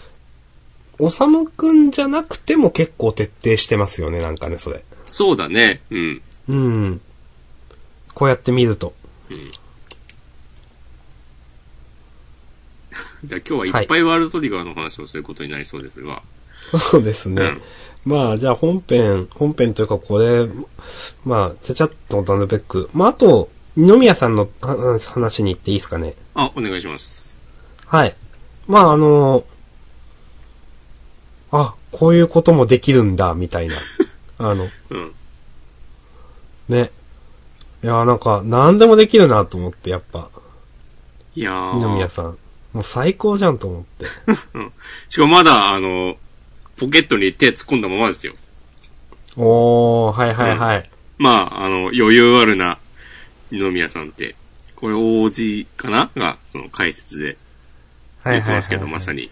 [1.01, 4.85] おさむくんじゃなくても結構徹底してますよね、なんかね、それ。
[5.11, 5.81] そうだね。
[5.91, 6.23] うん。
[6.49, 7.01] うん。
[8.15, 8.95] こうやって見ると。
[13.25, 16.23] じゃあ今日はいっぱいワールドトリガーの話をすることになりそうですが。
[16.91, 17.59] そうですね。
[18.09, 20.49] まあ、じゃあ本編、本編というかこれ、
[21.27, 22.89] まあ、ちゃちゃっとなるべく。
[22.95, 26.15] まあ、あと、二宮さんの話話に行っていいですかね。
[26.35, 27.39] あ、お願いします。
[27.85, 28.17] はい。
[28.67, 29.45] まあ、あの
[31.51, 33.75] あ、こういうこともできるんだ、みたいな。
[34.39, 35.13] あの、うん。
[36.71, 36.91] ね。
[37.85, 40.31] いや、なんか、何でもできるなと思って、やっぱ、
[41.35, 42.09] いや二宮ー。
[42.09, 42.39] さん。
[42.73, 44.07] もう最高じゃんと思って。
[45.11, 46.17] しかもまだ、あの、
[46.79, 48.35] ポケットに手突っ込んだままですよ。
[49.37, 50.91] おー、はいはいはい。
[51.19, 52.79] まあ、あの、余裕あるな、
[53.51, 54.37] 二宮さんって。
[54.77, 56.11] これ、王子かな？
[56.17, 57.37] が、その解説で。
[58.25, 59.31] 言ってますけど、まさに。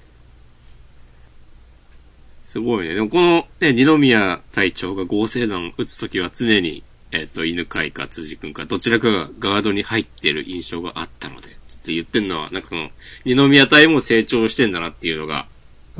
[2.43, 2.94] すごいね。
[2.94, 6.82] でもこの、ね、二宮隊長が合成弾撃つときは常に、
[7.12, 12.90] えっ、と、犬飼か辻君か、どちらかがガードに入ってる印象があったので、つって言ってんのは、なんかその、
[13.24, 15.47] 二宮隊も成長してんだなっていうのが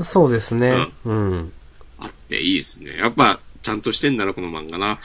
[0.03, 0.87] そうですね。
[1.05, 1.53] うん。
[1.99, 2.97] あっていいですね。
[2.97, 4.99] やっぱ、ちゃんとしてんだな、この漫画な。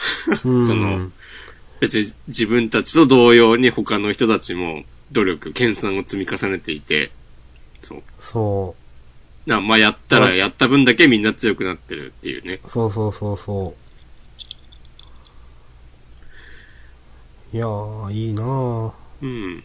[0.44, 1.10] うん その、
[1.80, 7.10] 別に自分たちと同様に他の人たちも努力、研鑽を積み重ねていて、
[7.80, 8.02] そう。
[8.20, 8.76] そ
[9.46, 12.60] な、まあ、やったらやった分だけみんな強くなってるっていうね。
[12.64, 12.68] う。
[12.68, 13.74] そうそうそうそ
[17.52, 17.56] う。
[17.56, 18.92] いやー、いいなー
[19.22, 19.64] うん。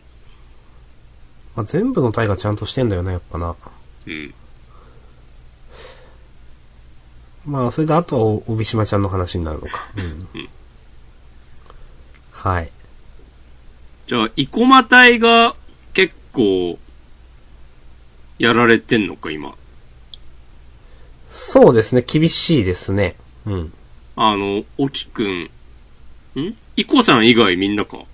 [1.55, 3.55] まあ、全部の体がちゃんとしてんだよね、やっぱな。
[4.07, 4.33] うん。
[7.47, 9.87] まあ、それであとはお帯島ちゃんの話になるのか。
[9.95, 10.27] うん。
[10.41, 10.49] うん
[12.31, 12.71] はい。
[14.05, 15.55] じゃあ、生駒隊が
[15.93, 16.77] 結構、
[18.37, 19.55] やられてんのか、今。
[21.29, 23.15] そうですね、厳しいですね。
[23.45, 23.73] うん。
[24.15, 25.49] あの、沖くん。
[26.39, 26.55] ん？
[26.75, 28.05] イコさん以外みんなか？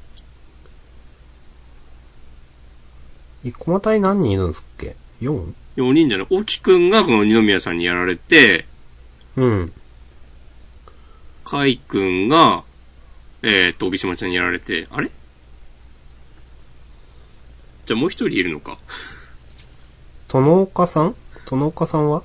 [3.43, 5.53] 生駒隊何人いるんですっけ ?4?
[5.75, 6.27] 4人じゃない。
[6.29, 8.65] 沖くんがこの二宮さんにやられて、
[9.37, 9.73] うん。
[11.43, 12.63] 海くんが、
[13.41, 15.11] えーっと、帯島ちゃんにやられて、あれ？
[17.85, 18.77] じゃあもう一人いるのか。
[20.29, 21.15] 殿岡さん？
[21.45, 22.23] 殿岡さんは？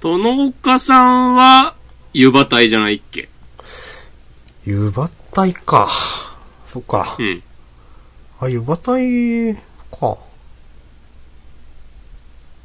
[0.00, 1.74] 殿岡さんは、
[2.12, 3.28] 湯葉隊じゃないっけ？
[4.64, 5.88] 湯葉隊か。
[6.66, 7.22] そっかう。
[7.22, 7.42] ん。
[8.40, 9.54] あ、湯葉隊
[9.90, 10.18] か。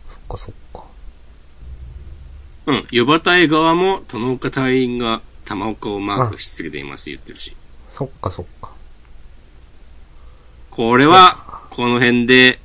[0.09, 0.82] そっかそっか。
[2.65, 2.87] うん。
[2.91, 7.55] 湯葉隊側も、殿岡隊員が玉岡をマークし続けています言ってるし。
[7.89, 8.71] そっかそっか。
[10.69, 12.59] これは、この辺で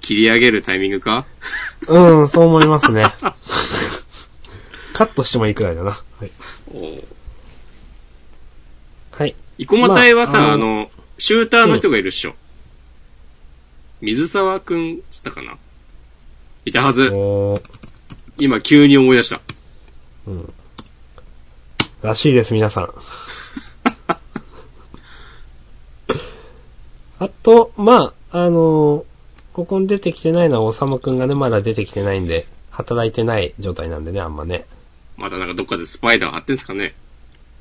[0.00, 1.24] 切り上げるタイミングか？
[1.88, 3.04] うん、そう思いますね。
[4.92, 5.90] カットしてもいいくらいだな。
[5.90, 6.30] はい。
[9.12, 9.34] はい。
[9.58, 12.34] 生駒隊はさ、まあああの、シューターの人がいるっしょ。
[14.00, 15.56] 水沢くん、つったかな？
[16.64, 17.10] いたはず。
[18.40, 19.40] 今急に思い出した。
[22.02, 22.88] らしいです、皆さん。
[27.20, 29.04] あと、まあ、あの
[29.52, 34.64] ここに出てきてないのは、おさむくんがね、まだ出てきてないんで、働いてない状態なんでね、あんまね。
[35.18, 36.94] まだなんかどっかでスパイダー貼ってんすかね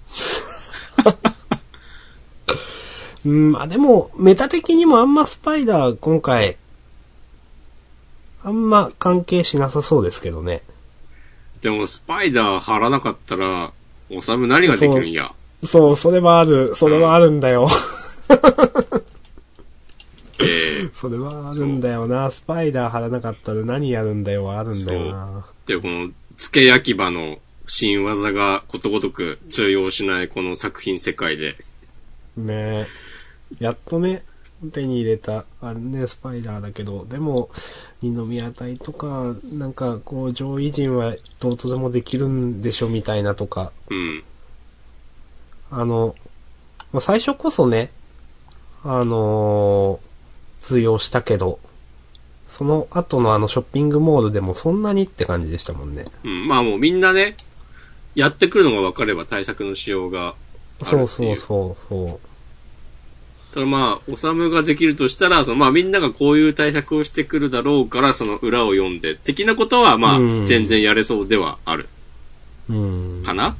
[3.25, 6.55] うん、まあでも、メタ的にもあんまスパイダー、今回、
[8.49, 10.63] あんま関係しなさそうですけどね。
[11.61, 13.71] でもスパイダー貼らなかったら、
[14.09, 15.31] おさむ何ができるんや？
[15.63, 17.69] そう、それはある、それはあるんだよ。
[20.41, 22.31] えー、それはあるんだよな。
[22.31, 25.45] スパイダー貼らなかったら何やるんだよはあるんだよな。
[25.67, 31.55] で、この、付け焼き場の新技がことごとく通用しないこの作品世界で、
[32.35, 32.87] ね
[33.59, 33.61] え。
[33.63, 34.23] やっとね、
[34.71, 37.49] 手に入れた、あれね、スパイダーだけど、でも、
[38.01, 44.23] 二宮隊とか、なんか、こう、上位陣はどうとでもできるんでしょみたいなとか、うん。
[45.71, 46.15] あの、
[46.91, 47.91] まあ最初こそね、
[48.83, 50.09] あのー
[50.59, 51.59] 通用したけど、
[52.49, 56.05] その後のあのショッピングモールでもそんなにって感じでしたもんね。
[56.23, 56.47] うん。
[56.47, 57.35] まあもうみんなね、
[58.15, 60.35] やってくるのが分かれば対策の仕様がある
[60.85, 61.07] っていう。
[61.07, 62.28] そうそうそう
[63.51, 63.53] そう。
[63.55, 71.87] ただまあ、おさむができるとしたら、そのまあみんながこういう対策をしてくるだろうから、その裏を読んで、的なことはまあうん全然やれそうではある。
[72.69, 73.23] うん。
[73.23, 73.55] かな？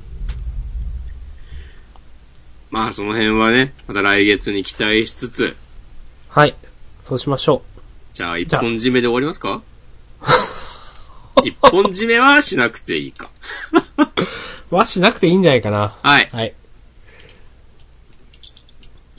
[2.72, 5.56] まあその辺はね、また来月に期待しつつ、
[6.30, 6.56] はい。
[7.04, 7.64] そうしましょ
[8.14, 9.64] じゃあ一本締めで終わりますか？
[11.44, 13.30] 一本締めはしなくていいか。
[14.70, 14.76] う。
[14.76, 15.96] はしなくていいんじゃないかな。
[16.04, 16.30] はい。
[16.32, 16.54] はい。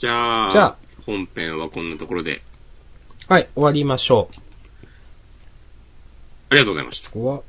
[0.01, 2.41] じゃあ、じゃあ本編はこんなところで、
[3.27, 4.31] はい、終わりましょ
[6.49, 7.11] ありがとうございました。
[7.11, 7.21] う。
[7.21, 7.41] 終わ、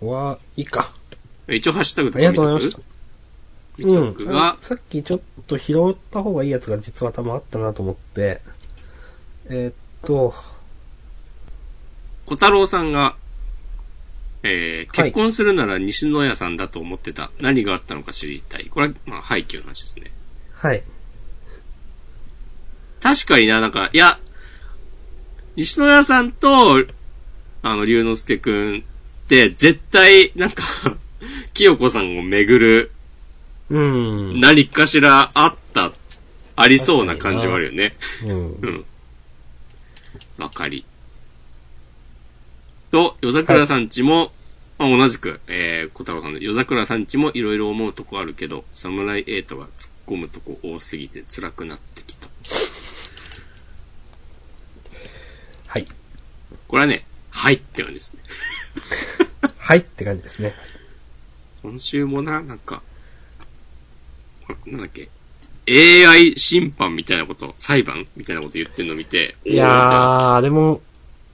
[0.00, 0.94] 終わ、いいか。
[1.46, 2.46] 一応ハッシュタグとありか見とく？
[2.46, 2.80] がとうござい
[3.98, 4.22] ました。
[4.22, 4.32] うん。
[4.32, 8.40] が、さっきちょっと拾った方がいいやつが実は多分あったなと思って。
[9.50, 9.74] えーっ
[10.06, 10.32] と、
[12.24, 13.14] 小太郎さんが、
[14.42, 17.30] えー、はい結婚するなら西野屋さんだと思ってた。
[17.42, 18.68] 何があったのか知りたい。
[18.70, 20.10] これは、まあ、背景の話ですね。
[20.54, 20.82] はい。
[23.00, 24.18] 確かにな、なんか、いや、
[25.56, 26.84] 西野屋さんと、
[27.62, 28.78] あの、龍之介くん
[29.24, 30.64] って、絶対、なんか、
[31.54, 32.92] 清子さんをめぐる、
[33.70, 34.40] うん。
[34.40, 35.92] 何かしらあった、
[36.56, 37.94] ありそうな感じはあるよね。
[38.24, 38.66] うんう。
[38.66, 38.84] ん。
[40.38, 40.84] わかり。
[42.90, 44.32] と、夜桜さんちも、
[44.78, 52.29] まあ、同じく、えー、小太郎さんで、夜桜さんちもいろいろ思うとこあるけど、サムライエイトが突っ込むとこ多すぎて辛くなってきた。
[55.70, 55.86] はい。
[56.66, 58.22] これはね、はいって感じですね。
[59.56, 60.52] はいって感じですね。
[61.62, 62.82] 今週もな、なんか、
[64.66, 65.10] なんだっけ、
[65.68, 70.80] AI 審判みたいなこと、裁判みたいなこと言ってんの見て、いやー、でも、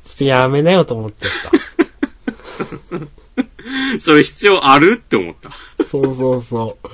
[0.04, 1.30] ちょっとやめなよと思っちゃっ
[2.92, 3.08] おー
[3.98, 5.48] それ必要あるって思った。
[5.48, 5.56] た。
[5.90, 6.88] そうそうそう。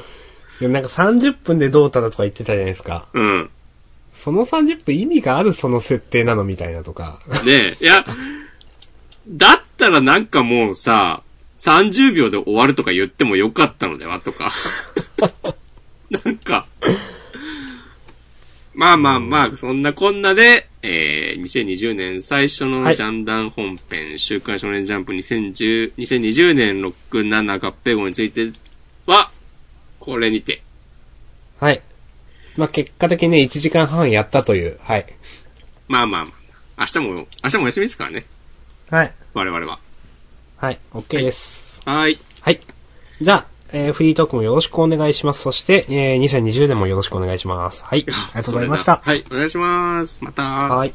[0.61, 3.09] いやなんか30分でどうたらとか言ってたじゃないですか。
[3.13, 3.51] うん。
[4.13, 7.21] その30分意味があるその設定なのみたいなとか。
[7.45, 8.05] ねえ、いや、
[9.29, 11.23] だったらなんかもうさ、
[11.59, 14.53] 30秒で終わるとか言ってもよかったのではとか。
[16.11, 16.67] なんか。
[18.75, 28.51] まあまあまあ、そんなこんなで、えー、2020年最初のはいジャンダン本編、週刊少年ジャンプ2010 2020年6、7合併号について
[29.07, 29.31] は、
[30.01, 30.63] これにて。
[31.61, 31.83] はい。
[32.57, 34.79] まあ、結果的にね、1時間半やったという。
[34.83, 35.07] はい。
[35.89, 36.43] まあまあまあ。
[36.81, 38.25] 明日も、明日もお休みですからね。
[38.91, 39.13] はい。
[39.35, 39.79] 我々は。
[40.57, 40.79] はい。
[40.93, 41.81] OK です。
[41.85, 42.19] はい。
[42.41, 42.61] はい。
[43.21, 45.43] じゃあ、えーフリートークもよろしくお願いします。
[45.43, 47.85] そして、えー2020年もよろしくお願いします。
[47.85, 48.05] はい。
[48.09, 49.01] ありがとうございました。
[49.03, 50.23] はい、お願いします。
[50.23, 50.43] また。
[50.43, 50.93] はい。